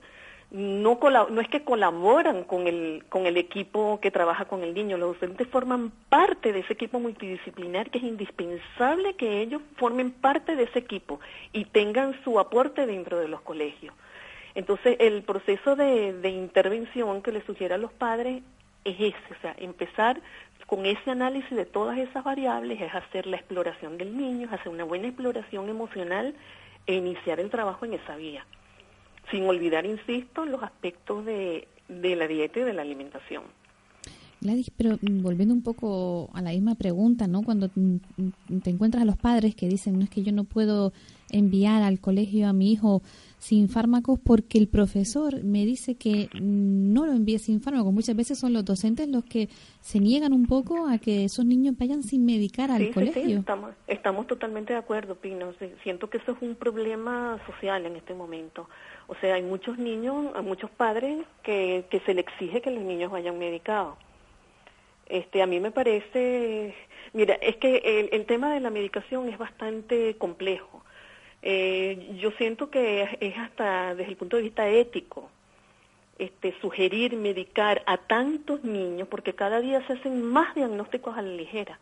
no, 0.51 0.99
no 1.01 1.41
es 1.41 1.47
que 1.47 1.63
colaboran 1.63 2.43
con 2.43 2.67
el, 2.67 3.05
con 3.09 3.25
el 3.25 3.37
equipo 3.37 3.99
que 4.01 4.11
trabaja 4.11 4.45
con 4.45 4.63
el 4.63 4.73
niño, 4.73 4.97
los 4.97 5.13
docentes 5.13 5.47
forman 5.47 5.91
parte 6.09 6.53
de 6.53 6.59
ese 6.59 6.73
equipo 6.73 6.99
multidisciplinar 6.99 7.89
que 7.89 7.97
es 7.99 8.03
indispensable 8.03 9.15
que 9.15 9.41
ellos 9.41 9.61
formen 9.77 10.11
parte 10.11 10.55
de 10.55 10.63
ese 10.63 10.79
equipo 10.79 11.19
y 11.53 11.65
tengan 11.65 12.21
su 12.23 12.39
aporte 12.39 12.85
dentro 12.85 13.17
de 13.17 13.29
los 13.29 13.41
colegios. 13.41 13.95
Entonces, 14.55 14.97
el 14.99 15.23
proceso 15.23 15.75
de, 15.75 16.29
intervención 16.29 17.21
que 17.21 17.31
le 17.31 17.45
sugiere 17.45 17.73
a 17.73 17.77
los 17.77 17.91
padres 17.91 18.43
es 18.83 18.95
ese, 18.95 19.33
o 19.37 19.41
sea, 19.41 19.55
empezar 19.57 20.21
con 20.67 20.85
ese 20.85 21.11
análisis 21.11 21.55
de 21.55 21.65
todas 21.65 21.97
esas 21.97 22.23
variables, 22.23 22.79
es 22.81 22.93
hacer 22.93 23.25
la 23.25 23.37
exploración 23.37 23.97
del 23.97 24.15
niño, 24.15 24.47
es 24.47 24.53
hacer 24.53 24.69
una 24.69 24.83
buena 24.83 25.07
exploración 25.07 25.69
emocional 25.69 26.35
e 26.85 26.95
iniciar 26.95 27.39
el 27.39 27.49
trabajo 27.49 27.85
en 27.85 27.93
esa 27.93 28.15
vía. 28.15 28.45
Sin 29.31 29.47
olvidar, 29.47 29.85
insisto, 29.85 30.45
los 30.45 30.61
aspectos 30.63 31.25
de 31.25 31.67
la 31.87 32.27
dieta 32.27 32.59
y 32.59 32.63
de 32.63 32.73
la 32.73 32.81
alimentación. 32.81 33.43
Gladys, 34.43 34.69
pero 34.75 34.97
mm, 35.01 35.21
volviendo 35.21 35.53
un 35.53 35.61
poco 35.61 36.29
a 36.33 36.41
la 36.41 36.51
misma 36.51 36.75
pregunta, 36.75 37.27
¿no? 37.27 37.41
Cuando 37.41 37.69
mm, 37.73 38.59
te 38.61 38.69
encuentras 38.69 39.03
a 39.03 39.05
los 39.05 39.17
padres 39.17 39.55
que 39.55 39.67
dicen, 39.67 39.97
no 39.97 40.03
es 40.03 40.09
que 40.09 40.23
yo 40.23 40.31
no 40.31 40.43
puedo 40.43 40.93
enviar 41.33 41.81
al 41.81 41.99
colegio 41.99 42.47
a 42.47 42.53
mi 42.53 42.71
hijo 42.71 43.01
sin 43.39 43.67
fármacos 43.67 44.19
porque 44.23 44.57
el 44.57 44.67
profesor 44.67 45.43
me 45.43 45.65
dice 45.65 45.95
que 45.95 46.29
no 46.33 47.05
lo 47.05 47.11
envíe 47.11 47.39
sin 47.39 47.59
fármacos. 47.59 47.91
Muchas 47.91 48.15
veces 48.15 48.39
son 48.39 48.53
los 48.53 48.63
docentes 48.63 49.09
los 49.09 49.25
que 49.25 49.49
se 49.81 49.99
niegan 49.99 50.31
un 50.31 50.45
poco 50.45 50.87
a 50.87 50.97
que 50.97 51.25
esos 51.25 51.45
niños 51.45 51.75
vayan 51.77 52.03
sin 52.03 52.25
medicar 52.25 52.71
al 52.71 52.91
colegio. 52.91 53.23
Sí, 53.23 53.33
estamos, 53.33 53.71
estamos 53.87 54.27
totalmente 54.27 54.73
de 54.73 54.79
acuerdo, 54.79 55.15
Pino. 55.15 55.51
Siento 55.81 56.09
que 56.09 56.19
eso 56.19 56.31
es 56.31 56.41
un 56.41 56.55
problema 56.55 57.37
social 57.45 57.85
en 57.85 57.95
este 57.95 58.13
momento. 58.13 58.69
O 59.07 59.15
sea, 59.15 59.35
hay 59.35 59.43
muchos 59.43 59.77
niños, 59.77 60.27
hay 60.35 60.43
muchos 60.43 60.69
padres 60.69 61.25
que, 61.41 61.85
que 61.89 61.99
se 62.01 62.13
le 62.13 62.21
exige 62.21 62.61
que 62.61 62.71
los 62.71 62.83
niños 62.83 63.11
vayan 63.11 63.37
medicados. 63.37 63.95
Este, 65.07 65.41
a 65.41 65.47
mí 65.47 65.59
me 65.59 65.71
parece, 65.71 66.73
mira, 67.13 67.35
es 67.35 67.57
que 67.57 67.77
el, 67.77 68.09
el 68.11 68.25
tema 68.25 68.53
de 68.53 68.59
la 68.59 68.69
medicación 68.69 69.29
es 69.29 69.37
bastante 69.37 70.15
complejo 70.17 70.83
eh, 71.45 72.15
yo 72.21 72.31
siento 72.31 72.69
que 72.69 73.17
es 73.19 73.37
hasta 73.37 73.95
desde 73.95 74.11
el 74.11 74.17
punto 74.17 74.37
de 74.37 74.43
vista 74.43 74.69
ético 74.69 75.29
este, 76.17 76.57
sugerir 76.61 77.17
medicar 77.17 77.83
a 77.85 77.97
tantos 77.97 78.63
niños, 78.63 79.09
porque 79.09 79.33
cada 79.33 79.59
día 79.59 79.85
se 79.85 79.93
hacen 79.93 80.23
más 80.23 80.55
diagnósticos 80.55 81.17
a 81.17 81.21
la 81.21 81.33
ligera. 81.35 81.79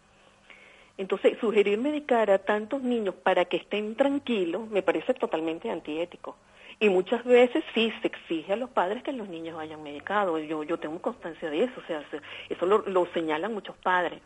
Entonces, 1.02 1.36
sugerir 1.42 1.80
medicar 1.80 2.30
a 2.30 2.38
tantos 2.38 2.84
niños 2.84 3.16
para 3.16 3.46
que 3.46 3.58
estén 3.58 3.96
tranquilos 3.96 4.70
me 4.70 4.84
parece 4.84 5.16
totalmente 5.16 5.68
antiético. 5.68 6.36
Y 6.80 6.90
muchas 6.90 7.26
veces 7.26 7.64
sí 7.74 7.92
se 8.02 8.08
exige 8.08 8.54
a 8.54 8.56
los 8.56 8.70
padres 8.70 9.02
que 9.02 9.12
los 9.12 9.28
niños 9.28 9.56
vayan 9.56 9.82
medicados. 9.82 10.40
Yo, 10.48 10.62
yo 10.62 10.78
tengo 10.78 11.02
constancia 11.02 11.50
de 11.50 11.64
eso, 11.64 11.74
o 11.84 11.88
sea, 11.88 12.04
eso 12.50 12.66
lo, 12.68 13.08
señalan 13.16 13.52
muchos 13.52 13.76
padres. 13.78 14.20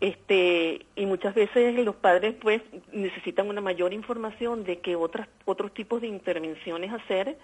Este, 0.00 0.84
y 0.96 1.06
muchas 1.06 1.34
veces 1.34 1.82
los 1.82 1.96
padres 1.96 2.34
pues 2.38 2.60
necesitan 2.92 3.48
una 3.48 3.62
mayor 3.62 3.94
información 3.94 4.64
de 4.64 4.80
qué 4.80 4.96
otras, 4.96 5.28
otros 5.46 5.72
tipos 5.72 6.02
de 6.02 6.08
intervenciones 6.08 6.92
hacer 6.92 7.38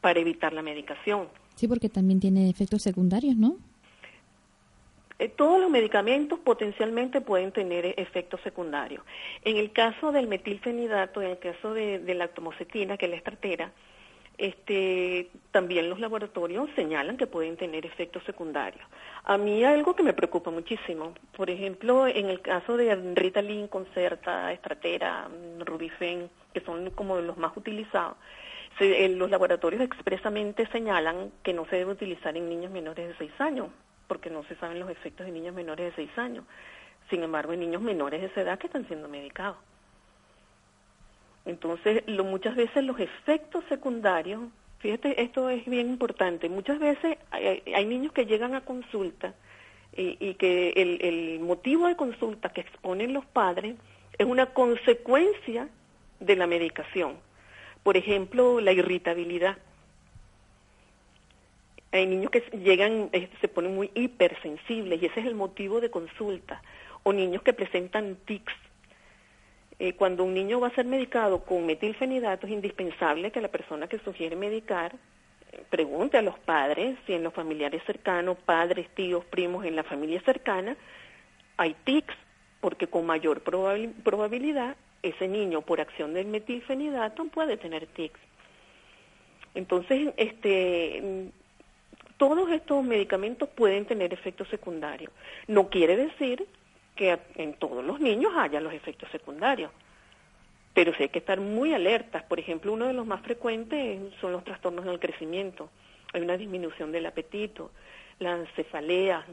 para 0.00 0.18
evitar 0.18 0.52
la 0.52 0.62
medicación. 0.62 1.28
Sí, 1.54 1.68
porque 1.68 1.88
también 1.88 2.18
tiene 2.18 2.50
efectos 2.50 2.82
secundarios, 2.82 3.36
¿no? 3.36 3.58
Eh, 5.18 5.28
todos 5.28 5.58
los 5.58 5.70
medicamentos 5.70 6.38
potencialmente 6.38 7.22
pueden 7.22 7.50
tener 7.50 7.94
efectos 7.96 8.40
secundarios. 8.42 9.02
En 9.42 9.56
el 9.56 9.72
caso 9.72 10.12
del 10.12 10.26
metilfenidato, 10.26 11.22
en 11.22 11.30
el 11.30 11.38
caso 11.38 11.72
de, 11.72 12.14
la 12.14 12.24
atomocetina, 12.24 12.98
que 12.98 13.06
es 13.06 13.10
la 13.10 13.16
estratera, 13.16 13.72
este, 14.36 15.30
también 15.50 15.88
los 15.88 15.98
laboratorios 15.98 16.68
señalan 16.76 17.16
que 17.16 17.26
pueden 17.26 17.56
tener 17.56 17.86
efectos 17.86 18.22
secundarios. 18.24 18.86
A 19.24 19.38
mí 19.38 19.64
algo 19.64 19.96
que 19.96 20.02
me 20.02 20.12
preocupa 20.12 20.50
muchísimo, 20.50 21.14
por 21.34 21.48
ejemplo, 21.48 22.06
en 22.06 22.28
el 22.28 22.42
caso 22.42 22.76
de 22.76 22.94
Ritalin, 23.14 23.68
Concerta, 23.68 24.52
Estratera, 24.52 25.28
Rubifen, 25.64 26.28
que 26.52 26.60
son 26.60 26.90
como 26.90 27.18
los 27.20 27.38
más 27.38 27.56
utilizados, 27.56 28.18
eh, 28.78 29.08
los 29.08 29.30
laboratorios 29.30 29.80
expresamente 29.80 30.66
señalan 30.66 31.32
que 31.42 31.54
no 31.54 31.64
se 31.64 31.76
debe 31.76 31.92
utilizar 31.92 32.36
en 32.36 32.50
niños 32.50 32.70
menores 32.70 33.08
de 33.08 33.14
6 33.16 33.40
años, 33.40 33.68
porque 34.06 34.30
no 34.30 34.44
se 34.44 34.56
saben 34.56 34.78
los 34.78 34.90
efectos 34.90 35.26
en 35.26 35.34
niños 35.34 35.54
menores 35.54 35.86
de 35.86 36.06
6 36.06 36.18
años. 36.18 36.44
Sin 37.10 37.22
embargo, 37.22 37.52
en 37.52 37.60
niños 37.60 37.82
menores 37.82 38.20
de 38.20 38.26
esa 38.28 38.40
edad 38.42 38.58
que 38.58 38.66
están 38.66 38.86
siendo 38.86 39.08
medicados. 39.08 39.56
Entonces, 41.44 42.02
lo, 42.06 42.24
muchas 42.24 42.56
veces 42.56 42.82
los 42.84 42.98
efectos 42.98 43.64
secundarios, 43.68 44.42
fíjate, 44.78 45.22
esto 45.22 45.48
es 45.48 45.64
bien 45.66 45.88
importante, 45.88 46.48
muchas 46.48 46.80
veces 46.80 47.18
hay, 47.30 47.86
niños 47.86 48.12
que 48.12 48.26
llegan 48.26 48.56
a 48.56 48.62
consulta 48.62 49.34
y, 49.96 50.34
que 50.34 50.70
el 50.70 51.38
motivo 51.40 51.86
de 51.86 51.94
consulta 51.94 52.48
que 52.48 52.62
exponen 52.62 53.12
los 53.12 53.24
padres 53.24 53.76
es 54.18 54.26
una 54.26 54.46
consecuencia 54.46 55.68
de 56.20 56.36
la 56.36 56.46
medicación. 56.46 57.16
Por 57.82 57.96
ejemplo, 57.96 58.60
la 58.60 58.72
irritabilidad. 58.72 59.58
Hay 61.96 62.06
niños 62.06 62.30
que 62.30 62.40
llegan, 62.58 63.10
se 63.40 63.48
ponen 63.48 63.74
muy 63.74 63.90
hipersensibles 63.94 65.02
y 65.02 65.06
ese 65.06 65.20
es 65.20 65.26
el 65.26 65.34
motivo 65.34 65.80
de 65.80 65.90
consulta. 65.90 66.62
O 67.02 67.12
niños 67.12 67.42
que 67.42 67.52
presentan 67.52 68.16
tics. 68.24 68.52
Eh, 69.78 69.92
cuando 69.92 70.24
un 70.24 70.32
niño 70.32 70.58
va 70.58 70.68
a 70.68 70.74
ser 70.74 70.86
medicado 70.86 71.44
con 71.44 71.66
metilfenidato 71.66 72.46
es 72.46 72.52
indispensable 72.52 73.30
que 73.30 73.42
la 73.42 73.48
persona 73.48 73.88
que 73.88 73.98
sugiere 73.98 74.34
medicar 74.34 74.94
eh, 75.52 75.62
pregunte 75.68 76.16
a 76.16 76.22
los 76.22 76.38
padres 76.38 76.96
si 77.06 77.12
en 77.12 77.22
los 77.22 77.34
familiares 77.34 77.82
cercanos, 77.84 78.38
padres, 78.38 78.88
tíos, 78.94 79.24
primos, 79.26 79.66
en 79.66 79.76
la 79.76 79.84
familia 79.84 80.20
cercana, 80.22 80.76
hay 81.58 81.74
tics, 81.84 82.14
porque 82.60 82.86
con 82.86 83.04
mayor 83.04 83.42
probabilidad 83.42 84.76
ese 85.02 85.28
niño 85.28 85.60
por 85.60 85.80
acción 85.80 86.14
del 86.14 86.26
metilfenidato 86.26 87.26
puede 87.26 87.56
tener 87.56 87.86
tics. 87.86 88.18
Entonces, 89.54 90.12
este, 90.16 91.30
todos 92.16 92.50
estos 92.50 92.84
medicamentos 92.84 93.48
pueden 93.48 93.84
tener 93.84 94.12
efectos 94.12 94.48
secundarios. 94.48 95.12
No 95.46 95.68
quiere 95.68 95.96
decir 95.96 96.46
que 96.94 97.18
en 97.34 97.54
todos 97.54 97.84
los 97.84 98.00
niños 98.00 98.32
haya 98.36 98.60
los 98.60 98.72
efectos 98.72 99.10
secundarios, 99.10 99.70
pero 100.72 100.94
sí 100.94 101.04
hay 101.04 101.08
que 101.10 101.18
estar 101.18 101.40
muy 101.40 101.74
alertas. 101.74 102.22
Por 102.24 102.40
ejemplo, 102.40 102.72
uno 102.72 102.86
de 102.86 102.92
los 102.92 103.06
más 103.06 103.22
frecuentes 103.22 104.00
son 104.20 104.32
los 104.32 104.44
trastornos 104.44 104.84
del 104.84 104.98
crecimiento. 104.98 105.70
Hay 106.12 106.22
una 106.22 106.36
disminución 106.36 106.92
del 106.92 107.06
apetito, 107.06 107.70
la 108.18 108.44
cefalea, 108.54 109.24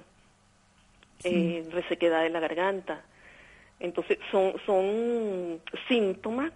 eh, 1.23 1.65
resequedad 1.71 2.23
de 2.23 2.29
la 2.29 2.39
garganta. 2.39 3.03
Entonces, 3.79 4.19
son, 4.31 4.53
son 4.65 5.61
síntomas 5.87 6.51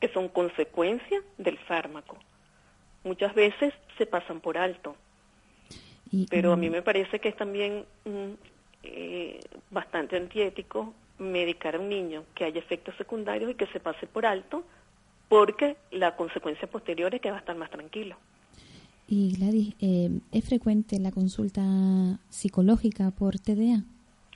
que 0.00 0.08
son 0.08 0.28
consecuencia 0.28 1.22
del 1.38 1.58
fármaco. 1.58 2.18
Muchas 3.04 3.34
veces 3.34 3.72
se 3.96 4.06
pasan 4.06 4.40
por 4.40 4.58
alto. 4.58 4.96
Pero 6.28 6.52
a 6.52 6.56
mí 6.56 6.68
me 6.68 6.82
parece 6.82 7.20
que 7.20 7.28
es 7.28 7.36
también 7.36 7.84
mm, 8.04 8.32
eh, 8.82 9.40
bastante 9.70 10.16
antiético 10.16 10.92
medicar 11.18 11.76
a 11.76 11.80
un 11.80 11.88
niño 11.88 12.24
que 12.34 12.44
haya 12.44 12.58
efectos 12.58 12.94
secundarios 12.96 13.50
y 13.50 13.54
que 13.54 13.66
se 13.68 13.80
pase 13.80 14.06
por 14.06 14.26
alto, 14.26 14.64
porque 15.28 15.76
la 15.90 16.16
consecuencia 16.16 16.68
posterior 16.68 17.14
es 17.14 17.20
que 17.20 17.30
va 17.30 17.36
a 17.36 17.40
estar 17.40 17.56
más 17.56 17.70
tranquilo. 17.70 18.16
Y 19.08 19.36
Gladys, 19.36 19.74
eh, 19.80 20.10
¿es 20.32 20.44
frecuente 20.44 20.98
la 20.98 21.10
consulta 21.10 21.62
psicológica 22.28 23.10
por 23.10 23.38
TDA? 23.38 23.82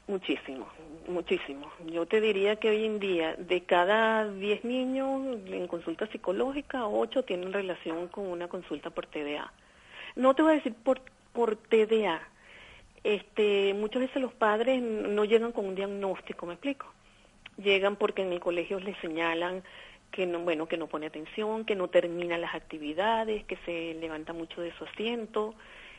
Muchísimo, 0.08 0.66
muchísimo. 1.08 1.66
Yo 1.90 2.06
te 2.06 2.20
diría 2.20 2.56
que 2.56 2.70
hoy 2.70 2.84
en 2.84 2.98
día 2.98 3.34
de 3.36 3.62
cada 3.62 4.30
10 4.30 4.64
niños 4.64 5.38
en 5.46 5.66
consulta 5.66 6.06
psicológica, 6.06 6.86
8 6.86 7.24
tienen 7.24 7.52
relación 7.52 8.08
con 8.08 8.26
una 8.26 8.48
consulta 8.48 8.90
por 8.90 9.06
TDA. 9.06 9.52
No 10.14 10.34
te 10.34 10.42
voy 10.42 10.52
a 10.52 10.56
decir 10.56 10.74
por 10.74 11.00
por 11.36 11.56
TDA. 11.56 12.20
Este, 13.04 13.74
muchas 13.74 14.00
veces 14.00 14.22
los 14.22 14.32
padres 14.32 14.82
no 14.82 15.26
llegan 15.26 15.52
con 15.52 15.66
un 15.66 15.74
diagnóstico, 15.74 16.46
¿me 16.46 16.54
explico? 16.54 16.86
Llegan 17.58 17.96
porque 17.96 18.22
en 18.22 18.32
el 18.32 18.40
colegio 18.40 18.80
les 18.80 18.96
señalan 18.98 19.62
que 20.10 20.26
no, 20.26 20.40
bueno, 20.40 20.66
que 20.66 20.78
no 20.78 20.86
pone 20.86 21.06
atención, 21.06 21.66
que 21.66 21.76
no 21.76 21.88
termina 21.88 22.38
las 22.38 22.54
actividades, 22.54 23.44
que 23.44 23.58
se 23.66 23.94
levanta 24.00 24.32
mucho 24.32 24.62
de 24.62 24.72
su 24.72 24.84
asiento. 24.84 25.54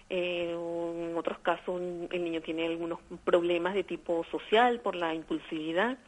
Eh, 0.10 0.52
en 0.52 1.16
otros 1.16 1.38
casos 1.40 1.80
el 1.80 2.24
niño 2.24 2.42
tiene 2.42 2.66
algunos 2.66 3.00
problemas 3.24 3.76
de 3.76 3.84
tipo 3.84 4.26
social 4.32 4.80
por 4.80 4.96
la 4.96 5.14
impulsividad. 5.14 6.00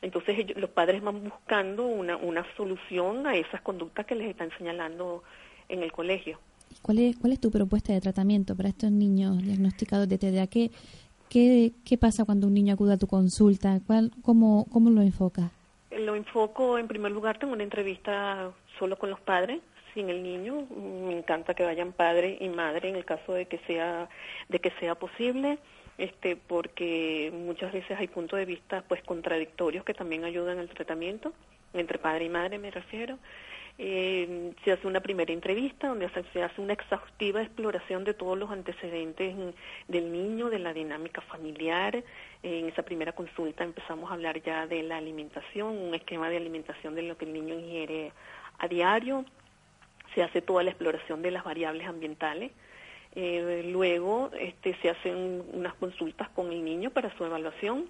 Entonces 0.00 0.56
los 0.56 0.70
padres 0.70 1.02
van 1.02 1.24
buscando 1.24 1.86
una, 1.86 2.16
una 2.16 2.46
solución 2.56 3.26
a 3.26 3.34
esas 3.34 3.62
conductas 3.62 4.06
que 4.06 4.14
les 4.14 4.30
están 4.30 4.50
señalando 4.56 5.24
en 5.68 5.82
el 5.82 5.90
colegio. 5.90 6.38
¿Cuál 6.82 6.98
es, 6.98 7.16
¿Cuál 7.16 7.32
es 7.32 7.40
tu 7.40 7.50
propuesta 7.50 7.92
de 7.92 8.00
tratamiento 8.00 8.56
para 8.56 8.68
estos 8.68 8.90
niños 8.90 9.42
diagnosticados 9.42 10.08
de 10.08 10.18
TDA? 10.18 10.46
¿Qué, 10.46 10.70
qué, 11.28 11.72
qué 11.84 11.98
pasa 11.98 12.24
cuando 12.24 12.46
un 12.46 12.54
niño 12.54 12.74
acude 12.74 12.94
a 12.94 12.96
tu 12.96 13.06
consulta? 13.06 13.80
¿Cuál, 13.86 14.10
cómo, 14.22 14.66
¿Cómo 14.70 14.90
lo 14.90 15.02
enfocas? 15.02 15.50
Lo 15.90 16.14
enfoco, 16.14 16.78
en 16.78 16.86
primer 16.86 17.12
lugar, 17.12 17.38
tengo 17.38 17.54
una 17.54 17.62
entrevista 17.62 18.50
solo 18.78 18.98
con 18.98 19.10
los 19.10 19.20
padres, 19.20 19.60
sin 19.94 20.10
el 20.10 20.22
niño. 20.22 20.66
Me 21.06 21.18
encanta 21.18 21.54
que 21.54 21.64
vayan 21.64 21.92
padre 21.92 22.38
y 22.40 22.48
madre 22.48 22.88
en 22.88 22.96
el 22.96 23.04
caso 23.04 23.32
de 23.32 23.46
que 23.46 23.58
sea, 23.66 24.08
de 24.48 24.58
que 24.58 24.70
sea 24.78 24.94
posible. 24.94 25.58
Este, 25.98 26.36
porque 26.36 27.32
muchas 27.34 27.72
veces 27.72 27.98
hay 27.98 28.06
puntos 28.06 28.38
de 28.38 28.44
vista 28.44 28.84
pues 28.86 29.02
contradictorios 29.02 29.84
que 29.84 29.94
también 29.94 30.24
ayudan 30.24 30.58
al 30.58 30.68
tratamiento 30.68 31.32
entre 31.74 31.98
padre 31.98 32.26
y 32.26 32.28
madre 32.28 32.58
me 32.58 32.70
refiero 32.70 33.18
eh, 33.80 34.54
se 34.64 34.72
hace 34.72 34.88
una 34.88 35.00
primera 35.00 35.32
entrevista 35.32 35.86
donde 35.86 36.10
se 36.32 36.42
hace 36.42 36.60
una 36.60 36.72
exhaustiva 36.72 37.40
exploración 37.40 38.02
de 38.02 38.12
todos 38.12 38.36
los 38.36 38.50
antecedentes 38.50 39.36
del 39.86 40.12
niño, 40.12 40.50
de 40.50 40.58
la 40.58 40.72
dinámica 40.72 41.20
familiar. 41.20 42.02
En 42.42 42.66
esa 42.66 42.82
primera 42.82 43.12
consulta 43.12 43.62
empezamos 43.62 44.10
a 44.10 44.14
hablar 44.14 44.42
ya 44.42 44.66
de 44.66 44.82
la 44.82 44.96
alimentación, 44.96 45.78
un 45.78 45.94
esquema 45.94 46.28
de 46.28 46.38
alimentación 46.38 46.96
de 46.96 47.02
lo 47.02 47.16
que 47.16 47.26
el 47.26 47.32
niño 47.32 47.54
ingiere 47.54 48.12
a 48.58 48.66
diario. 48.66 49.24
Se 50.12 50.24
hace 50.24 50.42
toda 50.42 50.64
la 50.64 50.70
exploración 50.70 51.22
de 51.22 51.30
las 51.30 51.44
variables 51.44 51.86
ambientales. 51.86 52.50
Eh, 53.14 53.62
luego 53.72 54.30
este, 54.40 54.74
se 54.82 54.90
hacen 54.90 55.44
unas 55.52 55.74
consultas 55.74 56.28
con 56.30 56.50
el 56.50 56.64
niño 56.64 56.90
para 56.90 57.16
su 57.16 57.24
evaluación 57.24 57.86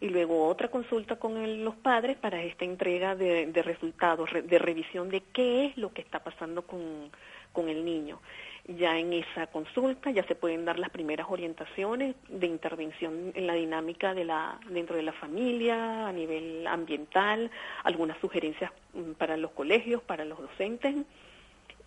y 0.00 0.08
luego 0.08 0.46
otra 0.46 0.68
consulta 0.68 1.16
con 1.16 1.64
los 1.64 1.76
padres 1.76 2.16
para 2.16 2.42
esta 2.42 2.64
entrega 2.64 3.14
de, 3.14 3.62
resultados, 3.62 4.30
de 4.32 4.58
revisión 4.58 5.10
de 5.10 5.22
qué 5.32 5.66
es 5.66 5.76
lo 5.76 5.92
que 5.92 6.00
está 6.00 6.20
pasando 6.20 6.62
con, 6.62 7.10
con 7.52 7.68
el 7.68 7.84
niño. 7.84 8.18
Ya 8.66 8.98
en 8.98 9.12
esa 9.12 9.46
consulta 9.48 10.10
ya 10.10 10.22
se 10.24 10.34
pueden 10.34 10.64
dar 10.64 10.78
las 10.78 10.90
primeras 10.90 11.26
orientaciones 11.28 12.14
de 12.28 12.46
intervención 12.46 13.32
en 13.34 13.46
la 13.46 13.54
dinámica 13.54 14.14
de 14.14 14.24
la, 14.24 14.58
dentro 14.68 14.96
de 14.96 15.02
la 15.02 15.12
familia, 15.12 16.06
a 16.06 16.12
nivel 16.12 16.66
ambiental, 16.66 17.50
algunas 17.84 18.18
sugerencias 18.20 18.72
mm, 18.94 19.12
para 19.12 19.36
los 19.36 19.50
colegios, 19.50 20.02
para 20.02 20.24
los 20.24 20.38
docentes, 20.40 20.94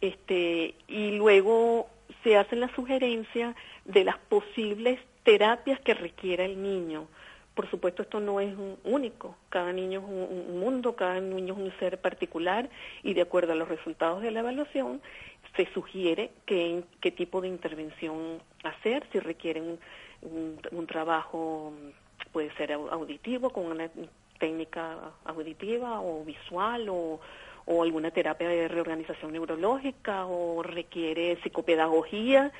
este, 0.02 0.76
y 0.88 1.12
luego 1.12 1.88
se 2.24 2.38
hacen 2.38 2.60
las 2.60 2.72
sugerencias 2.72 3.56
de 3.86 4.04
las 4.04 4.18
posibles 4.18 5.00
terapias 5.24 5.80
que 5.80 5.94
requiera 5.94 6.44
el 6.44 6.62
niño 6.62 7.08
por 7.56 7.70
supuesto, 7.70 8.02
esto 8.02 8.20
no 8.20 8.40
es 8.40 8.54
único. 8.84 9.36
Cada 9.50 9.72
niño 9.72 10.00
es 10.00 10.06
un, 10.06 10.60
mundo, 10.60 10.96
cada 10.96 11.20
niño 11.20 11.54
es 11.54 11.60
un 11.60 11.80
ser 11.80 12.00
particular 12.00 12.70
y 13.04 13.14
de 13.14 13.22
acuerdo 13.22 13.54
a 13.54 13.56
los 13.56 13.68
resultados 13.68 14.22
de 14.22 14.32
la 14.32 14.40
evaluación 14.40 15.02
se 15.56 15.72
sugiere 15.74 16.32
qué, 16.46 16.84
qué 17.00 17.12
tipo 17.12 17.42
de 17.42 17.48
intervención 17.48 18.42
hacer, 18.64 19.06
si 19.12 19.20
requieren 19.20 19.78
un, 20.22 20.88
trabajo, 20.88 21.74
puede 22.32 22.52
ser 22.56 22.74
auditivo, 22.74 23.52
con 23.52 23.68
una 23.68 23.90
técnica 24.40 25.12
auditiva 25.26 26.02
o 26.02 26.24
visual 26.24 26.90
o, 26.90 27.20
o 27.66 27.84
alguna 27.84 28.12
terapia 28.12 28.48
de 28.48 28.68
reorganización 28.68 29.32
neurológica 29.32 30.26
o 30.26 30.64
requiere 30.64 31.38
psicopedagogía. 31.44 32.52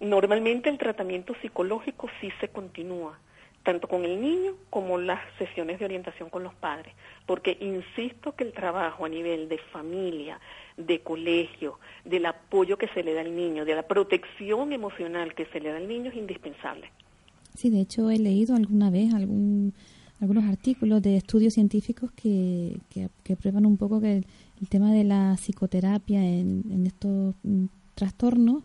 Normalmente 0.00 0.68
el 0.70 0.78
tratamiento 0.78 1.34
psicológico 1.40 2.10
sí 2.20 2.32
se 2.40 2.48
continúa, 2.48 3.18
tanto 3.64 3.88
con 3.88 4.04
el 4.04 4.20
niño 4.20 4.52
como 4.70 4.98
las 4.98 5.20
sesiones 5.38 5.78
de 5.78 5.86
orientación 5.86 6.30
con 6.30 6.44
los 6.44 6.54
padres, 6.54 6.94
porque 7.26 7.56
insisto 7.60 8.32
que 8.32 8.44
el 8.44 8.52
trabajo 8.52 9.04
a 9.04 9.08
nivel 9.08 9.48
de 9.48 9.58
familia, 9.58 10.38
de 10.76 11.00
colegio, 11.00 11.78
del 12.04 12.26
apoyo 12.26 12.76
que 12.76 12.88
se 12.88 13.02
le 13.02 13.14
da 13.14 13.22
al 13.22 13.34
niño, 13.34 13.64
de 13.64 13.74
la 13.74 13.82
protección 13.82 14.72
emocional 14.72 15.34
que 15.34 15.46
se 15.46 15.60
le 15.60 15.70
da 15.70 15.78
al 15.78 15.88
niño 15.88 16.10
es 16.10 16.16
indispensable. 16.16 16.90
Sí, 17.54 17.70
de 17.70 17.80
hecho 17.80 18.10
he 18.10 18.18
leído 18.18 18.54
alguna 18.54 18.90
vez 18.90 19.14
algún, 19.14 19.72
algunos 20.20 20.44
artículos 20.44 21.00
de 21.00 21.16
estudios 21.16 21.54
científicos 21.54 22.10
que, 22.12 22.76
que, 22.90 23.36
prueban 23.36 23.64
un 23.64 23.78
poco 23.78 24.00
que 24.00 24.18
el, 24.18 24.26
tema 24.68 24.92
de 24.92 25.04
la 25.04 25.36
psicoterapia 25.36 26.22
en, 26.22 26.64
en 26.70 26.86
estos 26.86 27.34
mm, 27.42 27.66
trastornos 27.94 28.62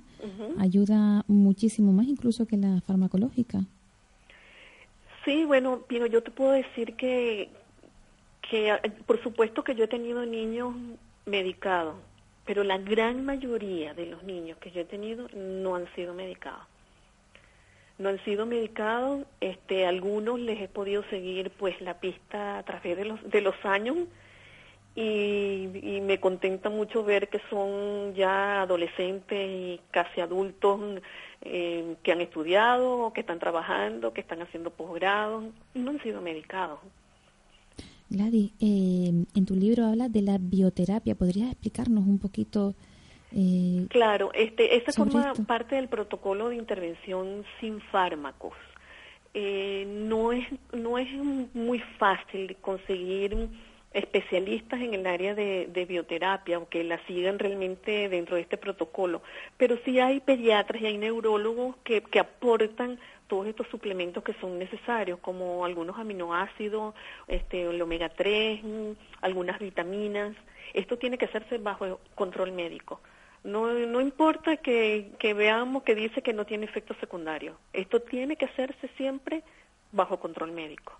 ayuda 0.57 1.23
muchísimo 1.27 1.93
más 1.93 2.07
incluso 2.07 2.45
que 2.45 2.57
la 2.57 2.81
farmacológica. 2.81 3.65
Sí, 5.29 5.45
bueno, 5.45 5.85
yo 5.87 6.23
te 6.23 6.31
puedo 6.31 6.53
decir 6.53 6.95
que, 6.95 7.49
que 8.49 8.75
por 9.05 9.21
supuesto 9.21 9.63
que 9.63 9.75
yo 9.75 9.83
he 9.83 9.87
tenido 9.87 10.25
niños 10.25 10.73
medicados, 11.27 11.97
pero 12.45 12.63
la 12.63 12.79
gran 12.79 13.23
mayoría 13.23 13.93
de 13.93 14.07
los 14.07 14.23
niños 14.23 14.57
que 14.57 14.71
yo 14.71 14.81
he 14.81 14.85
tenido 14.85 15.27
no 15.35 15.75
han 15.75 15.85
sido 15.93 16.15
medicados. 16.15 16.65
No 17.99 18.09
han 18.09 18.17
sido 18.25 18.47
medicados, 18.47 19.27
este, 19.39 19.85
algunos 19.85 20.39
les 20.39 20.59
he 20.61 20.67
podido 20.67 21.03
seguir 21.11 21.51
pues 21.51 21.79
la 21.79 21.99
pista 21.99 22.57
a 22.57 22.63
través 22.63 22.97
de 22.97 23.05
los, 23.05 23.29
de 23.29 23.41
los 23.41 23.53
años 23.65 23.97
y, 24.95 25.99
me 26.01 26.19
contenta 26.19 26.71
mucho 26.71 27.03
ver 27.03 27.29
que 27.29 27.39
son 27.51 28.15
ya 28.15 28.63
adolescentes 28.63 29.47
y 29.47 29.79
casi 29.91 30.21
adultos 30.21 30.79
eh, 31.41 31.95
que 32.03 32.11
han 32.11 32.21
estudiado, 32.21 33.11
que 33.13 33.21
están 33.21 33.39
trabajando, 33.39 34.13
que 34.13 34.21
están 34.21 34.41
haciendo 34.41 34.71
posgrado, 34.71 35.43
no 35.73 35.91
han 35.91 36.01
sido 36.01 36.21
medicados. 36.21 36.79
Gladys, 38.09 38.51
eh, 38.59 39.25
en 39.35 39.45
tu 39.45 39.55
libro 39.55 39.85
hablas 39.85 40.11
de 40.11 40.23
la 40.23 40.37
bioterapia. 40.39 41.15
¿Podrías 41.15 41.51
explicarnos 41.51 42.05
un 42.07 42.17
poquito? 42.17 42.73
Eh, 43.31 43.85
claro, 43.89 44.31
este, 44.33 44.75
esta 44.75 44.91
forma 44.91 45.33
parte 45.47 45.75
del 45.75 45.87
protocolo 45.87 46.49
de 46.49 46.55
intervención 46.55 47.43
sin 47.59 47.79
fármacos. 47.79 48.55
Eh, 49.35 49.85
no 49.87 50.31
es 50.31 50.47
no 50.73 50.97
es 50.97 51.07
muy 51.53 51.79
fácil 51.99 52.57
conseguir 52.61 53.47
especialistas 53.93 54.81
en 54.81 54.93
el 54.93 55.07
área 55.07 55.33
de, 55.33 55.85
bioterapia, 55.87 56.57
aunque 56.57 56.83
la 56.83 57.03
sigan 57.05 57.39
realmente 57.39 58.07
dentro 58.09 58.35
de 58.35 58.43
este 58.43 58.57
protocolo, 58.57 59.21
pero 59.57 59.77
sí 59.83 59.99
hay 59.99 60.19
pediatras 60.19 60.81
y 60.81 60.85
hay 60.85 60.97
neurólogos 60.97 61.75
que, 61.83 62.01
que 62.01 62.19
aportan 62.19 62.99
todos 63.27 63.47
estos 63.47 63.67
suplementos 63.67 64.23
que 64.23 64.33
son 64.33 64.57
necesarios, 64.57 65.19
como 65.19 65.63
algunos 65.63 65.97
aminoácidos, 65.97 66.95
este, 67.27 67.63
el 67.63 67.81
omega 67.81 68.09
3, 68.09 68.61
algunas 69.21 69.59
vitaminas. 69.59 70.35
Esto 70.73 70.97
tiene 70.97 71.17
que 71.17 71.25
hacerse 71.25 71.59
bajo 71.59 71.99
control 72.15 72.51
médico. 72.51 72.99
No, 73.43 73.71
no 73.71 74.01
importa 74.01 74.57
que, 74.57 75.11
que 75.19 75.33
veamos 75.33 75.83
que 75.83 75.95
dice 75.95 76.21
que 76.21 76.33
no 76.33 76.45
tiene 76.45 76.65
efectos 76.65 76.97
secundarios. 76.99 77.55
Esto 77.71 78.01
tiene 78.01 78.35
que 78.35 78.45
hacerse 78.45 78.89
siempre 78.97 79.43
bajo 79.91 80.19
control 80.19 80.51
médico. 80.51 80.99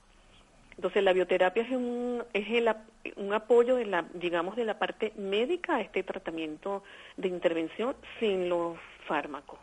Entonces 0.80 1.04
la 1.04 1.12
bioterapia 1.12 1.63
es 1.63 1.72
un, 1.72 2.24
es 2.32 2.48
el, 2.52 2.70
un 3.18 3.34
apoyo 3.34 3.76
de 3.76 3.86
la, 3.86 4.06
digamos, 4.13 4.56
de 4.56 4.63
la 4.63 4.80
parte 4.80 5.12
médica 5.18 5.76
a 5.76 5.82
este 5.82 6.04
tratamiento 6.04 6.84
de 7.18 7.28
intervención 7.28 7.98
sin 8.18 8.48
los 8.48 8.78
fármacos. 9.06 9.60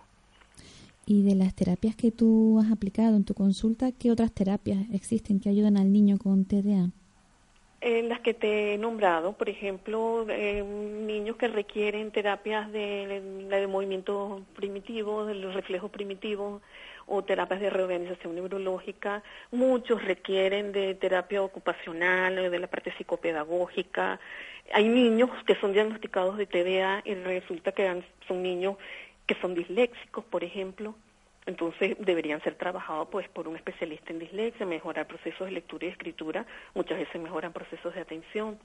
Y 1.07 1.23
de 1.23 1.35
las 1.35 1.55
terapias 1.55 1.97
que 1.97 2.11
tú 2.11 2.61
has 2.61 2.71
aplicado 2.71 3.17
en 3.17 3.25
tu 3.25 3.33
consulta, 3.33 3.93
¿qué 3.93 4.11
otras 4.11 4.31
terapias 4.31 4.81
existen 4.93 5.41
que 5.41 5.49
ayudan 5.49 5.79
al 5.79 5.91
niño 5.91 6.19
con 6.19 6.45
TDA? 6.45 6.91
En 7.81 8.11
las 8.11 8.21
que 8.21 8.35
te 8.35 8.75
he 8.75 8.79
nombrado, 8.79 9.33
por 9.33 9.49
ejemplo, 9.49 10.27
eh, 10.29 10.63
niños 10.63 11.37
que 11.37 11.49
requieren 11.49 12.11
terapias 12.11 12.71
de, 12.73 13.23
de, 13.49 13.67
movimiento 13.67 14.43
primitivo, 14.55 15.25
de 15.25 15.35
los 15.35 15.55
reflejos 15.55 15.91
primitivos 15.91 16.61
o 17.07 17.23
terapias 17.23 17.61
de 17.61 17.71
reorganización 17.71 18.35
neurológica, 18.35 19.23
muchos 19.51 20.05
requieren 20.05 20.73
de 20.73 20.95
terapia 20.95 21.43
ocupacional, 21.43 22.51
de 22.51 22.59
la 22.59 22.67
parte 22.67 22.93
psicopedagógica. 22.97 24.21
Hay 24.73 24.89
niños 24.89 25.31
que 25.47 25.55
son 25.57 25.73
diagnosticados 25.73 26.37
de 26.37 26.47
TDA 26.47 27.03
y 27.05 27.15
resulta 27.15 27.73
que 27.73 28.03
son 28.27 28.43
niños 28.43 28.77
que 29.27 29.35
son 29.41 29.55
disléxicos, 29.55 30.25
por 30.25 30.45
ejemplo, 30.45 30.95
entonces 31.47 31.97
deberían 32.01 32.43
ser 32.43 32.57
trabajados 32.57 33.09
pues 33.11 33.29
por 33.29 33.47
un 33.47 33.57
especialista 33.57 34.13
en 34.13 34.19
dislexia, 34.19 34.67
mejorar 34.67 35.07
procesos 35.07 35.47
de 35.47 35.53
lectura 35.53 35.87
y 35.87 35.91
escritura, 35.91 36.45
muchas 36.75 36.99
veces 36.99 37.23
mejoran 37.23 37.53
procesos 37.53 37.95
de 37.95 38.01
atención. 38.01 38.59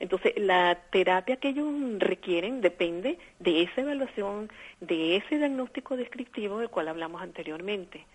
Entonces, 0.00 0.34
la 0.36 0.76
terapia 0.90 1.36
que 1.36 1.48
ellos 1.48 1.68
requieren 1.98 2.60
depende 2.60 3.18
de 3.40 3.62
esa 3.62 3.80
evaluación, 3.80 4.50
de 4.80 5.16
ese 5.16 5.38
diagnóstico 5.38 5.96
descriptivo 5.96 6.58
del 6.58 6.68
cual 6.68 6.88
hablamos 6.88 7.20
anteriormente. 7.20 8.06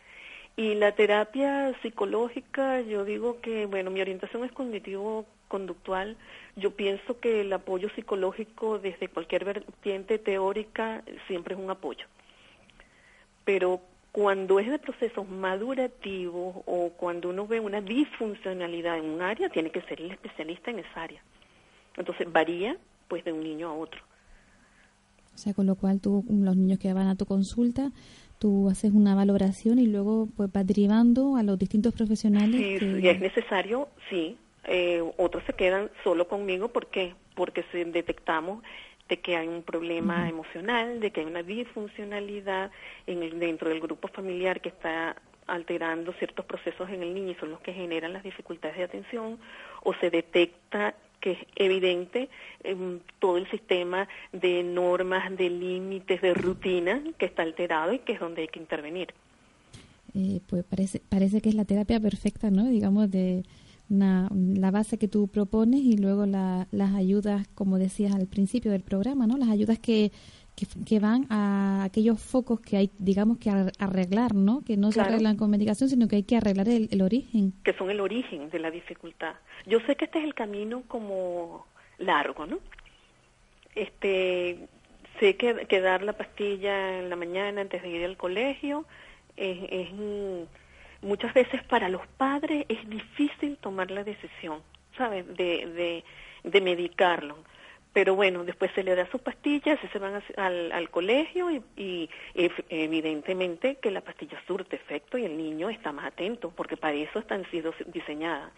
Y 0.56 0.76
la 0.76 0.94
terapia 0.94 1.74
psicológica, 1.82 2.80
yo 2.82 3.04
digo 3.06 3.42
que, 3.42 3.66
bueno, 3.66 3.90
mi 3.90 4.02
orientación 4.02 4.46
es 4.46 4.52
cognitivo-conductual. 4.52 6.16
Yo 6.56 6.72
pienso 6.72 7.20
que 7.20 7.42
el 7.42 7.52
apoyo 7.52 7.90
psicológico 7.96 8.78
desde 8.78 9.08
cualquier 9.08 9.46
vertiente 9.46 10.20
teórica 10.20 11.04
siempre 11.28 11.56
es 11.56 11.60
un 11.60 11.72
apoyo. 11.72 12.06
Pero 13.46 13.82
cuando 14.12 14.60
es 14.60 14.70
de 14.70 14.78
procesos 14.78 15.28
madurativos 15.28 16.58
o 16.68 16.92
cuando 16.98 17.30
uno 17.30 17.48
ve 17.48 17.60
una 17.60 17.82
disfuncionalidad 17.82 19.00
en 19.00 19.06
un 19.06 19.22
área, 19.24 19.50
tiene 19.50 19.72
que 19.72 19.82
ser 19.82 20.00
el 20.02 20.12
especialista 20.12 20.70
en 20.70 20.80
esa 20.80 21.02
área. 21.02 21.24
Entonces 21.98 22.32
varía 22.32 22.78
pues 23.08 23.24
de 23.24 23.32
un 23.32 23.44
niño 23.44 23.70
a 23.70 23.74
otro. 23.74 24.02
O 25.34 25.38
sea, 25.38 25.54
con 25.54 25.66
lo 25.66 25.76
cual 25.76 26.00
tú, 26.00 26.24
los 26.30 26.56
niños 26.56 26.80
que 26.80 26.94
van 26.94 27.08
a 27.08 27.16
tu 27.16 27.26
consulta, 27.26 27.92
tú 28.40 28.70
haces 28.70 28.92
una 28.92 29.16
valoración 29.16 29.80
y 29.80 29.88
luego 29.88 30.28
pues 30.36 30.52
vas 30.52 30.66
derivando 30.66 31.38
a 31.38 31.44
los 31.44 31.58
distintos 31.58 31.94
profesionales. 31.94 32.80
Sí, 32.80 33.08
es 33.08 33.20
necesario, 33.20 33.88
sí. 34.10 34.38
Eh, 34.66 35.04
otros 35.18 35.44
se 35.46 35.54
quedan 35.54 35.90
solo 36.04 36.28
conmigo, 36.28 36.70
¿por 36.70 36.88
qué? 36.88 37.16
Porque 37.36 37.66
si 37.72 37.84
detectamos 37.84 38.64
de 39.10 39.20
que 39.20 39.36
hay 39.36 39.48
un 39.48 39.64
problema 39.64 40.30
emocional, 40.30 41.00
de 41.00 41.12
que 41.12 41.22
hay 41.22 41.26
una 41.26 41.44
disfuncionalidad 41.44 42.72
en 43.06 43.24
el, 43.24 43.40
dentro 43.40 43.70
del 43.70 43.82
grupo 43.82 44.08
familiar 44.08 44.62
que 44.62 44.70
está 44.70 45.16
alterando 45.48 46.14
ciertos 46.14 46.46
procesos 46.46 46.90
en 46.90 47.04
el 47.04 47.14
niño 47.14 47.32
y 47.32 47.36
son 47.36 47.52
los 47.52 47.60
que 47.60 47.74
generan 47.74 48.14
las 48.14 48.24
dificultades 48.24 48.78
de 48.78 48.84
atención, 48.84 49.40
o 49.84 49.94
se 49.96 50.10
detecta 50.10 50.96
que 51.24 51.32
es 51.32 51.38
evidente 51.56 52.28
en 52.66 53.02
todo 53.20 53.38
el 53.38 53.50
sistema 53.50 54.10
de 54.34 54.62
normas, 54.62 55.36
de 55.38 55.50
límites, 55.50 56.22
de 56.22 56.34
rutina 56.34 57.02
que 57.18 57.28
está 57.28 57.44
alterado 57.44 57.94
y 57.94 58.00
que 58.00 58.12
es 58.12 58.20
donde 58.20 58.42
hay 58.42 58.50
que 58.50 58.60
intervenir. 58.60 59.14
Eh, 60.14 60.42
pues 60.48 60.66
parece, 60.66 61.02
parece 61.08 61.40
que 61.40 61.48
es 61.48 61.56
la 61.56 61.64
terapia 61.64 61.98
perfecta, 62.02 62.52
¿no? 62.52 62.68
Digamos, 62.68 63.10
de 63.10 63.44
la 63.88 64.72
base 64.72 64.98
que 64.98 65.08
tú 65.08 65.30
propones 65.30 65.80
y 65.82 65.96
luego 65.96 66.26
las 66.26 66.94
ayudas, 66.94 67.48
como 67.56 67.78
decías 67.78 68.14
al 68.14 68.28
principio 68.28 68.72
del 68.72 68.82
programa, 68.82 69.26
¿no? 69.26 69.38
Las 69.38 69.50
ayudas 69.50 69.80
que, 69.80 70.12
que, 70.56 71.00
van 71.00 71.26
a 71.30 71.84
aquellos 71.84 72.22
focos 72.22 72.60
que 72.60 72.78
hay, 72.78 72.92
digamos, 73.00 73.38
que 73.40 73.50
arreglar, 73.50 74.36
¿no? 74.36 74.64
Que 74.64 74.78
no 74.78 74.92
se 74.92 75.02
arreglan 75.02 75.36
con 75.36 75.50
medicación, 75.50 75.90
sino 75.90 76.08
que 76.08 76.18
hay 76.18 76.24
que 76.24 76.38
arreglar 76.38 76.70
el, 76.70 77.02
origen. 77.02 77.54
Que 77.64 77.74
son 77.74 77.90
el 77.90 78.00
origen 78.00 78.50
de 78.50 78.60
la 78.60 78.70
dificultad. 78.70 79.36
Yo 79.66 79.80
sé 79.82 79.96
que 79.96 80.06
este 80.06 80.20
es 80.20 80.26
el 80.26 80.34
camino 80.34 80.84
como 80.88 81.66
largo, 81.98 82.46
¿no? 82.46 82.60
Este, 83.76 84.68
sé 85.20 85.36
que, 85.36 85.66
que 85.68 85.82
dar 85.82 86.04
la 86.04 86.14
pastilla 86.14 87.00
en 87.00 87.10
la 87.10 87.16
mañana 87.16 87.62
antes 87.62 87.82
de 87.82 87.90
ir 87.90 88.06
al 88.06 88.18
colegio 88.18 88.86
es, 89.36 89.58
es 89.72 89.90
muchas 91.02 91.34
veces 91.34 91.64
para 91.64 91.90
los 91.90 92.06
padres 92.18 92.66
es 92.70 92.88
difícil 92.88 93.58
tomar 93.58 93.90
la 93.90 94.04
decisión, 94.04 94.62
¿sabes? 94.96 95.26
De, 95.36 95.66
de, 95.66 96.04
de 96.44 96.62
medicarlo 96.62 97.38
pero 97.94 98.16
bueno, 98.16 98.44
después 98.44 98.72
se 98.74 98.84
le 98.84 98.96
da 98.96 99.10
sus 99.12 99.22
pastillas 99.22 99.80
y 99.84 99.88
se 99.88 100.00
van 100.00 100.22
al, 100.38 100.72
al, 100.72 100.90
colegio 100.90 101.50
y, 101.52 102.10
evidentemente 102.70 103.76
que 103.76 103.92
la 103.92 104.02
pastilla 104.02 104.38
surte 104.48 104.76
efecto 104.76 105.18
y 105.18 105.26
el 105.26 105.38
niño 105.38 105.70
está 105.70 105.92
más 105.92 106.08
atento, 106.08 106.52
porque 106.56 106.76
para 106.76 106.96
eso 106.96 107.20
están 107.20 107.50
sido 107.52 107.72
diseñadas. 107.94 108.52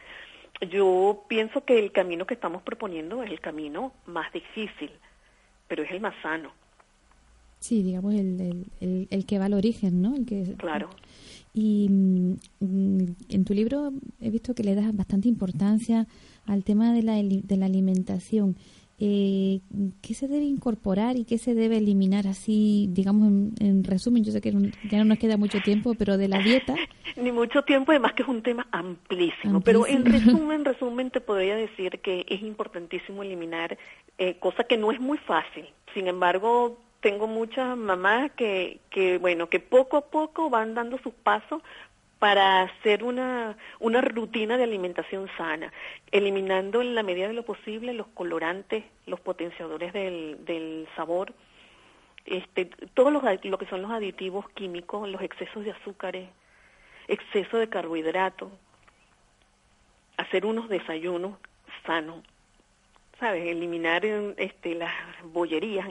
Yo 0.69 1.25
pienso 1.27 1.65
que 1.65 1.77
el 1.77 1.91
camino 1.91 2.25
que 2.25 2.33
estamos 2.33 2.63
proponiendo 2.63 3.23
es 3.23 3.29
el 3.29 3.41
camino 3.41 3.91
más 4.05 4.31
difícil, 4.31 4.91
pero 5.67 5.83
es 5.83 5.91
el 5.91 5.99
más 5.99 6.15
sano. 6.21 6.53
Sí, 7.59 7.83
digamos, 7.83 8.13
el, 8.13 8.65
el, 8.79 9.07
el, 9.09 9.25
que 9.25 9.37
va 9.37 9.45
al 9.45 9.53
origen, 9.53 10.01
¿no? 10.01 10.15
El 10.15 10.25
que, 10.25 10.53
claro. 10.57 10.89
Y 11.53 11.87
mm, 11.89 12.35
en 13.29 13.45
tu 13.45 13.53
libro 13.53 13.91
he 14.21 14.29
visto 14.29 14.53
que 14.53 14.63
le 14.63 14.75
das 14.75 14.95
bastante 14.95 15.27
importancia 15.27 16.05
al 16.45 16.63
tema 16.63 16.93
de 16.93 17.01
la, 17.01 17.15
de 17.15 17.57
la 17.57 17.65
alimentación. 17.65 18.55
Eh, 18.97 19.59
¿qué 20.01 20.13
se 20.13 20.27
debe 20.27 20.45
incorporar 20.45 21.17
y 21.17 21.25
qué 21.25 21.37
se 21.37 21.53
debe 21.53 21.77
eliminar 21.77 22.27
así, 22.27 22.87
digamos, 22.91 23.27
en, 23.59 23.83
resumen? 23.83 24.23
Yo 24.23 24.31
sé 24.31 24.39
que 24.39 24.51
ya 24.89 24.97
no 24.99 25.05
nos 25.05 25.19
queda 25.19 25.35
mucho 25.35 25.59
tiempo, 25.61 25.95
pero 25.95 26.17
de 26.17 26.29
la 26.29 26.39
dieta. 26.39 26.75
Ni 27.17 27.31
mucho 27.31 27.63
tiempo, 27.63 27.91
además 27.91 28.13
que 28.13 28.23
es 28.23 28.29
un 28.29 28.41
tema 28.41 28.67
amplísimo, 28.71 29.61
pero 29.61 29.85
en 29.85 30.05
resumen, 30.05 30.63
resumen 30.63 31.11
te 31.11 31.21
podría 31.21 31.55
decir 31.55 31.99
que 31.99 32.25
es 32.27 32.41
importantísimo 32.41 33.23
eliminar, 33.23 33.77
eh, 34.17 34.37
cosa 34.39 34.63
que 34.63 34.77
no 34.77 34.91
es 34.91 34.99
muy 34.99 35.17
fácil. 35.17 35.65
Sin 35.93 36.07
embargo, 36.07 36.77
tengo 37.01 37.27
muchas 37.27 37.77
mamás 37.77 38.31
que, 38.31 38.79
que, 38.89 39.17
bueno, 39.19 39.47
que 39.47 39.59
poco 39.59 39.97
a 39.97 40.01
poco 40.09 40.49
van 40.49 40.73
dando 40.73 40.97
sus 40.99 41.13
pasos 41.13 41.61
para 42.19 42.61
hacer 42.61 43.03
una, 43.03 43.57
una 43.79 44.01
rutina 44.01 44.57
de 44.57 44.63
alimentación 44.63 45.29
sana, 45.37 45.71
eliminando 46.11 46.81
en 46.81 46.95
la 46.95 47.03
medida 47.03 47.27
de 47.27 47.33
lo 47.33 47.43
posible 47.43 47.93
los 47.93 48.07
colorantes, 48.07 48.83
los 49.05 49.19
potenciadores 49.19 49.93
del, 49.93 50.43
del 50.45 50.87
sabor, 50.95 51.33
este, 52.25 52.65
todo 52.93 53.11
lo, 53.11 53.21
lo 53.21 53.57
que 53.57 53.67
son 53.67 53.81
los 53.81 53.91
aditivos 53.91 54.49
químicos, 54.49 55.07
los 55.07 55.21
excesos 55.21 55.63
de 55.63 55.71
azúcares, 55.71 56.29
exceso 57.07 57.57
de 57.57 57.69
carbohidratos, 57.69 58.51
hacer 60.17 60.45
unos 60.45 60.69
desayunos 60.69 61.37
sanos, 61.85 62.23
¿sabes? 63.19 63.45
Eliminar 63.45 64.05
este, 64.37 64.75
las 64.75 64.93
bollerías. 65.23 65.87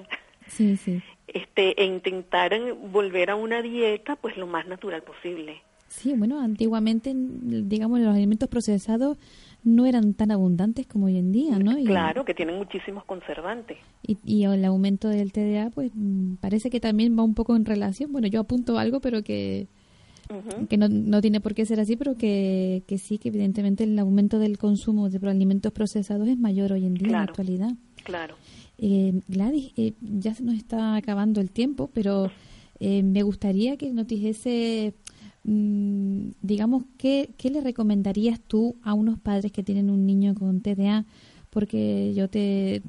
Sí, 0.46 0.76
sí. 0.76 1.02
Este, 1.26 1.80
e 1.80 1.84
intentar 1.84 2.58
volver 2.74 3.30
a 3.30 3.34
una 3.34 3.62
dieta 3.62 4.16
pues 4.16 4.36
lo 4.36 4.46
más 4.46 4.66
natural 4.66 5.02
posible. 5.02 5.62
Sí, 5.96 6.12
bueno, 6.14 6.40
antiguamente, 6.40 7.14
digamos, 7.14 8.00
los 8.00 8.14
alimentos 8.14 8.48
procesados 8.48 9.16
no 9.62 9.86
eran 9.86 10.14
tan 10.14 10.32
abundantes 10.32 10.86
como 10.86 11.06
hoy 11.06 11.16
en 11.16 11.30
día, 11.30 11.58
¿no? 11.58 11.76
claro, 11.84 12.24
que 12.24 12.34
tienen 12.34 12.56
muchísimos 12.56 13.04
conservantes. 13.04 13.78
Y, 14.02 14.18
y, 14.24 14.44
el 14.44 14.64
aumento 14.64 15.08
del 15.08 15.32
TDA, 15.32 15.70
pues 15.70 15.92
mm, 15.94 16.34
parece 16.34 16.68
que 16.68 16.80
también 16.80 17.16
va 17.16 17.22
un 17.22 17.34
poco 17.34 17.54
en 17.54 17.64
relación. 17.64 18.10
Bueno, 18.10 18.26
yo 18.26 18.40
apunto 18.40 18.76
algo, 18.76 18.98
pero 19.00 19.22
que, 19.22 19.68
que 20.68 20.76
no, 20.76 20.88
no 20.88 21.20
tiene 21.20 21.40
por 21.40 21.54
qué 21.54 21.64
ser 21.64 21.78
así, 21.78 21.96
pero 21.96 22.16
que, 22.16 22.82
que 22.88 22.98
sí, 22.98 23.18
que 23.18 23.28
evidentemente 23.28 23.84
el 23.84 23.96
aumento 23.98 24.40
del 24.40 24.58
consumo 24.58 25.08
de 25.08 25.30
alimentos 25.30 25.72
procesados 25.72 26.26
es 26.26 26.36
mayor 26.36 26.72
hoy 26.72 26.86
en 26.86 26.94
día, 26.94 27.06
en 27.06 27.12
la 27.12 27.22
actualidad. 27.22 27.72
Claro. 28.02 28.34
Eh, 28.78 29.20
Gladys, 29.28 29.72
eh, 29.76 29.92
ya 30.00 30.34
se 30.34 30.42
nos 30.42 30.56
está 30.56 30.96
acabando 30.96 31.40
el 31.40 31.52
tiempo, 31.52 31.88
pero 31.94 32.32
eh, 32.80 33.04
me 33.04 33.22
gustaría 33.22 33.76
que 33.76 33.92
nos 33.92 34.08
dijese 34.08 34.92
Mm, 34.94 35.03
digamos, 35.44 36.84
¿qué, 36.96 37.30
¿qué 37.36 37.50
le 37.50 37.60
recomendarías 37.60 38.40
tú 38.40 38.76
a 38.82 38.94
unos 38.94 39.18
padres 39.18 39.52
que 39.52 39.62
tienen 39.62 39.90
un 39.90 40.06
niño 40.06 40.34
con 40.34 40.60
TDA? 40.60 41.04
Porque 41.50 42.14
yo 42.14 42.28
te, 42.28 42.82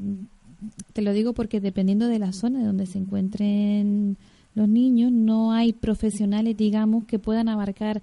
te 0.93 1.01
lo 1.01 1.11
digo 1.11 1.33
porque 1.33 1.59
dependiendo 1.59 2.07
de 2.07 2.19
la 2.19 2.31
zona 2.31 2.59
de 2.59 2.65
donde 2.65 2.85
se 2.85 2.97
encuentren 2.97 4.17
los 4.53 4.69
niños, 4.69 5.11
no 5.11 5.51
hay 5.51 5.73
profesionales, 5.73 6.55
digamos, 6.55 7.03
que 7.05 7.19
puedan 7.19 7.49
abarcar, 7.49 8.01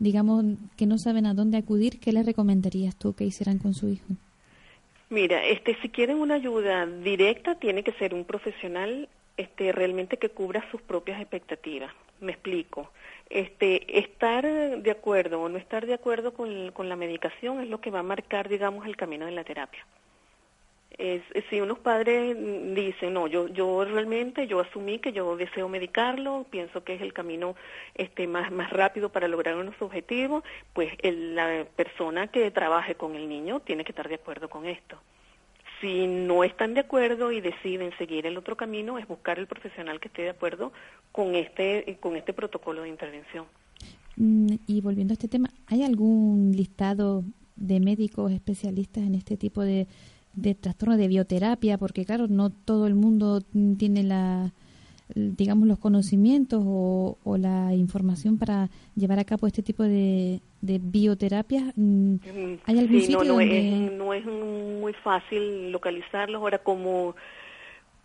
digamos 0.00 0.44
que 0.76 0.86
no 0.86 0.98
saben 0.98 1.26
a 1.26 1.34
dónde 1.34 1.56
acudir 1.56 2.00
qué 2.00 2.12
les 2.12 2.26
recomendarías 2.26 2.96
tú 2.96 3.12
que 3.12 3.24
hicieran 3.24 3.58
con 3.58 3.74
su 3.74 3.90
hijo 3.90 4.06
mira 5.08 5.44
este 5.44 5.80
si 5.82 5.88
quieren 5.88 6.18
una 6.18 6.34
ayuda 6.34 6.84
directa 6.84 7.54
tiene 7.60 7.84
que 7.84 7.92
ser 7.92 8.12
un 8.12 8.24
profesional 8.24 9.08
este, 9.36 9.72
realmente 9.72 10.16
que 10.16 10.28
cubra 10.28 10.64
sus 10.70 10.80
propias 10.82 11.20
expectativas. 11.20 11.92
Me 12.20 12.32
explico. 12.32 12.90
Este, 13.30 13.98
estar 13.98 14.44
de 14.44 14.90
acuerdo 14.90 15.40
o 15.40 15.48
no 15.48 15.58
estar 15.58 15.86
de 15.86 15.94
acuerdo 15.94 16.34
con, 16.34 16.88
la 16.88 16.96
medicación 16.96 17.60
es 17.60 17.68
lo 17.68 17.80
que 17.80 17.90
va 17.90 18.00
a 18.00 18.04
marcar, 18.04 18.48
digamos, 18.48 18.86
el 18.86 18.96
camino 18.96 19.26
de 19.26 19.32
la 19.32 19.44
terapia. 19.44 19.84
Si 21.50 21.60
unos 21.60 21.80
padres 21.80 22.36
dicen, 22.72 23.14
no, 23.14 23.26
yo, 23.26 23.48
yo 23.48 23.84
realmente, 23.84 24.46
yo 24.46 24.60
asumí 24.60 25.00
que 25.00 25.12
yo 25.12 25.36
deseo 25.36 25.68
medicarlo, 25.68 26.46
pienso 26.48 26.84
que 26.84 26.94
es 26.94 27.02
el 27.02 27.12
camino 27.12 27.56
este, 27.96 28.28
más, 28.28 28.52
más 28.52 28.70
rápido 28.70 29.08
para 29.08 29.26
lograr 29.26 29.56
unos 29.56 29.74
objetivos, 29.82 30.44
pues 30.72 30.92
la 31.02 31.66
persona 31.74 32.28
que 32.28 32.48
trabaje 32.52 32.94
con 32.94 33.16
el 33.16 33.28
niño 33.28 33.58
tiene 33.58 33.82
que 33.82 33.90
estar 33.90 34.08
de 34.08 34.14
acuerdo 34.14 34.48
con 34.48 34.66
esto. 34.66 34.96
Si 35.80 36.06
no 36.06 36.44
están 36.44 36.74
de 36.74 36.80
acuerdo 36.80 37.32
y 37.32 37.40
deciden 37.40 37.90
seguir 37.98 38.26
el 38.26 38.36
otro 38.36 38.56
camino, 38.56 38.98
es 38.98 39.06
buscar 39.06 39.38
el 39.38 39.46
profesional 39.46 40.00
que 40.00 40.08
esté 40.08 40.22
de 40.22 40.30
acuerdo 40.30 40.72
con 41.12 41.34
este, 41.34 41.98
con 42.00 42.16
este 42.16 42.32
protocolo 42.32 42.82
de 42.82 42.88
intervención. 42.88 43.46
Mm, 44.16 44.54
y 44.66 44.80
volviendo 44.80 45.12
a 45.12 45.14
este 45.14 45.28
tema, 45.28 45.50
¿hay 45.66 45.82
algún 45.82 46.52
listado 46.52 47.24
de 47.56 47.80
médicos 47.80 48.32
especialistas 48.32 49.04
en 49.04 49.14
este 49.14 49.36
tipo 49.36 49.62
de, 49.62 49.86
de 50.32 50.54
trastorno 50.54 50.96
de 50.96 51.08
bioterapia? 51.08 51.78
Porque 51.78 52.04
claro, 52.04 52.28
no 52.28 52.50
todo 52.50 52.86
el 52.86 52.94
mundo 52.94 53.40
tiene 53.76 54.02
la, 54.04 54.52
digamos, 55.14 55.68
los 55.68 55.78
conocimientos 55.78 56.62
o, 56.64 57.16
la 57.38 57.74
información 57.74 58.38
para 58.38 58.70
llevar 58.94 59.18
a 59.18 59.24
cabo 59.24 59.46
este 59.46 59.62
tipo 59.62 59.82
de, 59.82 60.40
de 60.60 60.80
bioterapia. 60.82 61.72
Mm, 61.76 62.16
¿Hay 62.64 62.78
algún 62.78 63.00
sí, 63.00 63.06
sitio 63.06 63.24
no, 63.24 63.40
es, 63.40 63.92
no 63.92 64.14
es 64.14 64.24
muy 64.24 64.92
fácil 64.94 65.70
localizarlos. 65.70 66.40
Ahora, 66.40 66.58
como, 66.58 67.14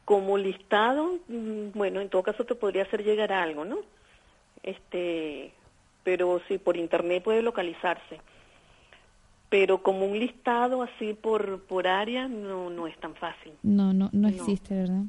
como 0.05 0.37
listado, 0.37 1.19
mm, 1.27 1.71
bueno, 1.73 2.01
en 2.01 2.09
todo 2.09 2.23
caso 2.23 2.43
te 2.43 2.55
podría 2.55 2.83
hacer 2.83 3.03
llegar 3.03 3.31
algo, 3.31 3.65
¿no? 3.65 3.77
Este, 4.63 5.53
pero 6.03 6.41
sí, 6.47 6.57
por 6.57 6.75
internet 6.75 7.23
puede 7.23 7.41
localizarse. 7.41 8.19
Pero 9.49 9.81
como 9.81 10.05
un 10.05 10.19
listado 10.19 10.83
así 10.83 11.13
por, 11.13 11.63
por 11.63 11.87
área, 11.87 12.27
no, 12.27 12.69
no 12.69 12.87
es 12.87 12.97
tan 12.99 13.15
fácil. 13.15 13.53
No, 13.63 13.93
no, 13.93 14.09
no 14.11 14.27
existe, 14.27 14.75
¿verdad? 14.75 15.03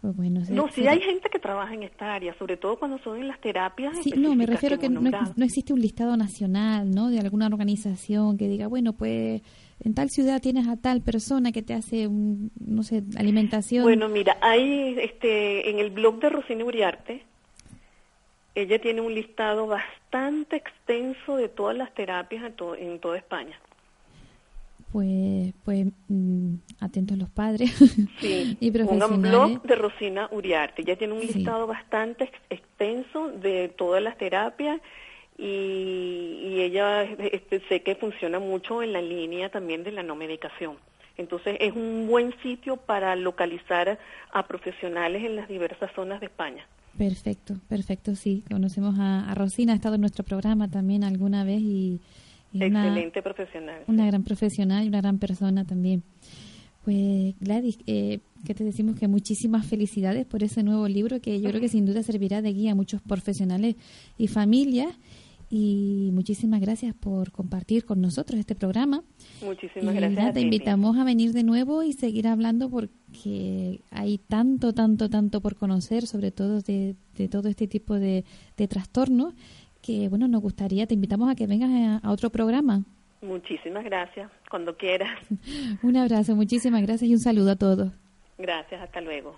Pues 0.00 0.16
bueno, 0.16 0.40
no, 0.48 0.68
sí 0.68 0.86
hay 0.86 1.00
gente 1.00 1.28
que 1.28 1.38
trabaja 1.38 1.74
en 1.74 1.82
esta 1.82 2.14
área, 2.14 2.32
sobre 2.38 2.56
todo 2.56 2.78
cuando 2.78 2.98
son 3.00 3.18
en 3.18 3.28
las 3.28 3.38
terapias. 3.38 3.98
Sí, 4.02 4.14
no, 4.16 4.34
me 4.34 4.46
refiero 4.46 4.76
a 4.76 4.78
que 4.78 4.88
no, 4.88 5.02
no, 5.02 5.44
existe 5.44 5.74
un 5.74 5.80
listado 5.80 6.16
nacional, 6.16 6.90
¿no? 6.90 7.10
De 7.10 7.18
alguna 7.18 7.46
organización 7.46 8.38
que 8.38 8.48
diga, 8.48 8.66
bueno, 8.66 8.94
pues 8.94 9.42
en 9.84 9.94
tal 9.94 10.08
ciudad 10.08 10.40
tienes 10.40 10.68
a 10.68 10.78
tal 10.78 11.02
persona 11.02 11.52
que 11.52 11.62
te 11.62 11.74
hace, 11.74 12.06
un, 12.06 12.50
no 12.58 12.82
sé, 12.82 13.02
alimentación. 13.18 13.82
Bueno, 13.82 14.08
mira, 14.08 14.38
hay 14.40 14.98
este, 14.98 15.68
en 15.68 15.78
el 15.78 15.90
blog 15.90 16.18
de 16.20 16.30
Rosina 16.30 16.64
Uriarte, 16.64 17.22
ella 18.54 18.80
tiene 18.80 19.02
un 19.02 19.14
listado 19.14 19.66
bastante 19.66 20.56
extenso 20.56 21.36
de 21.36 21.50
todas 21.50 21.76
las 21.76 21.92
terapias 21.92 22.42
en, 22.42 22.54
en 22.78 22.98
toda 23.00 23.18
España 23.18 23.60
pues, 24.92 25.52
pues 25.64 25.86
mm, 26.08 26.54
atentos 26.80 27.16
los 27.16 27.30
padres 27.30 27.70
sí, 28.20 28.56
y 28.60 28.70
profesionales. 28.70 29.16
Un 29.16 29.22
blog 29.22 29.62
de 29.62 29.74
Rosina 29.76 30.28
Uriarte. 30.32 30.84
Ya 30.84 30.96
tiene 30.96 31.14
un 31.14 31.20
listado 31.20 31.66
bastante 31.66 32.30
extenso 32.48 33.28
de 33.28 33.68
todas 33.68 34.02
las 34.02 34.18
terapias 34.18 34.80
y, 35.38 36.40
y 36.42 36.60
ella 36.60 37.02
este, 37.02 37.60
sé 37.68 37.82
que 37.82 37.94
funciona 37.94 38.38
mucho 38.38 38.82
en 38.82 38.92
la 38.92 39.00
línea 39.00 39.48
también 39.50 39.84
de 39.84 39.92
la 39.92 40.02
no 40.02 40.16
medicación. 40.16 40.76
Entonces 41.16 41.56
es 41.60 41.74
un 41.74 42.06
buen 42.08 42.34
sitio 42.42 42.76
para 42.76 43.14
localizar 43.14 43.98
a 44.32 44.46
profesionales 44.46 45.22
en 45.24 45.36
las 45.36 45.48
diversas 45.48 45.90
zonas 45.94 46.20
de 46.20 46.26
España. 46.26 46.66
Perfecto, 46.96 47.54
perfecto, 47.68 48.14
sí. 48.16 48.42
Conocemos 48.50 48.98
a, 48.98 49.30
a 49.30 49.34
Rosina, 49.34 49.72
ha 49.72 49.76
estado 49.76 49.94
en 49.94 50.00
nuestro 50.00 50.24
programa 50.24 50.68
también 50.68 51.04
alguna 51.04 51.44
vez 51.44 51.60
y 51.60 52.00
Excelente 52.52 53.22
profesional. 53.22 53.84
Una 53.86 54.06
gran 54.06 54.24
profesional 54.24 54.84
y 54.84 54.88
una 54.88 55.00
gran 55.00 55.18
persona 55.18 55.64
también. 55.64 56.02
Pues 56.84 57.34
Gladys, 57.38 57.78
eh, 57.86 58.20
que 58.44 58.54
te 58.54 58.64
decimos 58.64 58.98
que 58.98 59.06
muchísimas 59.06 59.66
felicidades 59.66 60.26
por 60.26 60.42
ese 60.42 60.62
nuevo 60.62 60.88
libro 60.88 61.20
que 61.20 61.40
yo 61.40 61.50
creo 61.50 61.60
que 61.60 61.68
sin 61.68 61.84
duda 61.84 62.02
servirá 62.02 62.40
de 62.40 62.52
guía 62.52 62.72
a 62.72 62.74
muchos 62.74 63.02
profesionales 63.02 63.76
y 64.16 64.28
familias. 64.28 64.96
Y 65.52 66.10
muchísimas 66.12 66.60
gracias 66.60 66.94
por 66.94 67.32
compartir 67.32 67.84
con 67.84 68.00
nosotros 68.00 68.38
este 68.38 68.54
programa. 68.54 69.02
Muchísimas 69.44 69.92
gracias. 69.96 70.34
te 70.34 70.40
invitamos 70.42 70.96
a 70.96 71.02
venir 71.02 71.32
de 71.32 71.42
nuevo 71.42 71.82
y 71.82 71.92
seguir 71.92 72.28
hablando 72.28 72.70
porque 72.70 73.80
hay 73.90 74.18
tanto, 74.18 74.72
tanto, 74.72 75.10
tanto 75.10 75.40
por 75.40 75.56
conocer, 75.56 76.06
sobre 76.06 76.30
todo 76.30 76.60
de, 76.60 76.94
de 77.16 77.28
todo 77.28 77.48
este 77.48 77.66
tipo 77.66 77.98
de, 77.98 78.24
de 78.56 78.68
trastornos 78.68 79.34
que, 79.82 80.08
bueno, 80.08 80.28
nos 80.28 80.40
gustaría, 80.42 80.86
te 80.86 80.94
invitamos 80.94 81.30
a 81.30 81.34
que 81.34 81.46
vengas 81.46 82.02
a, 82.02 82.10
otro 82.10 82.30
programa. 82.30 82.84
Muchísimas 83.22 83.84
gracias, 83.84 84.30
cuando 84.50 84.76
quieras. 84.76 85.10
un 85.82 85.96
abrazo, 85.96 86.34
muchísimas 86.34 86.82
gracias 86.82 87.10
y 87.10 87.14
un 87.14 87.20
saludo 87.20 87.52
a 87.52 87.56
todos. 87.56 87.92
Gracias, 88.38 88.80
hasta 88.80 89.00
luego. 89.00 89.36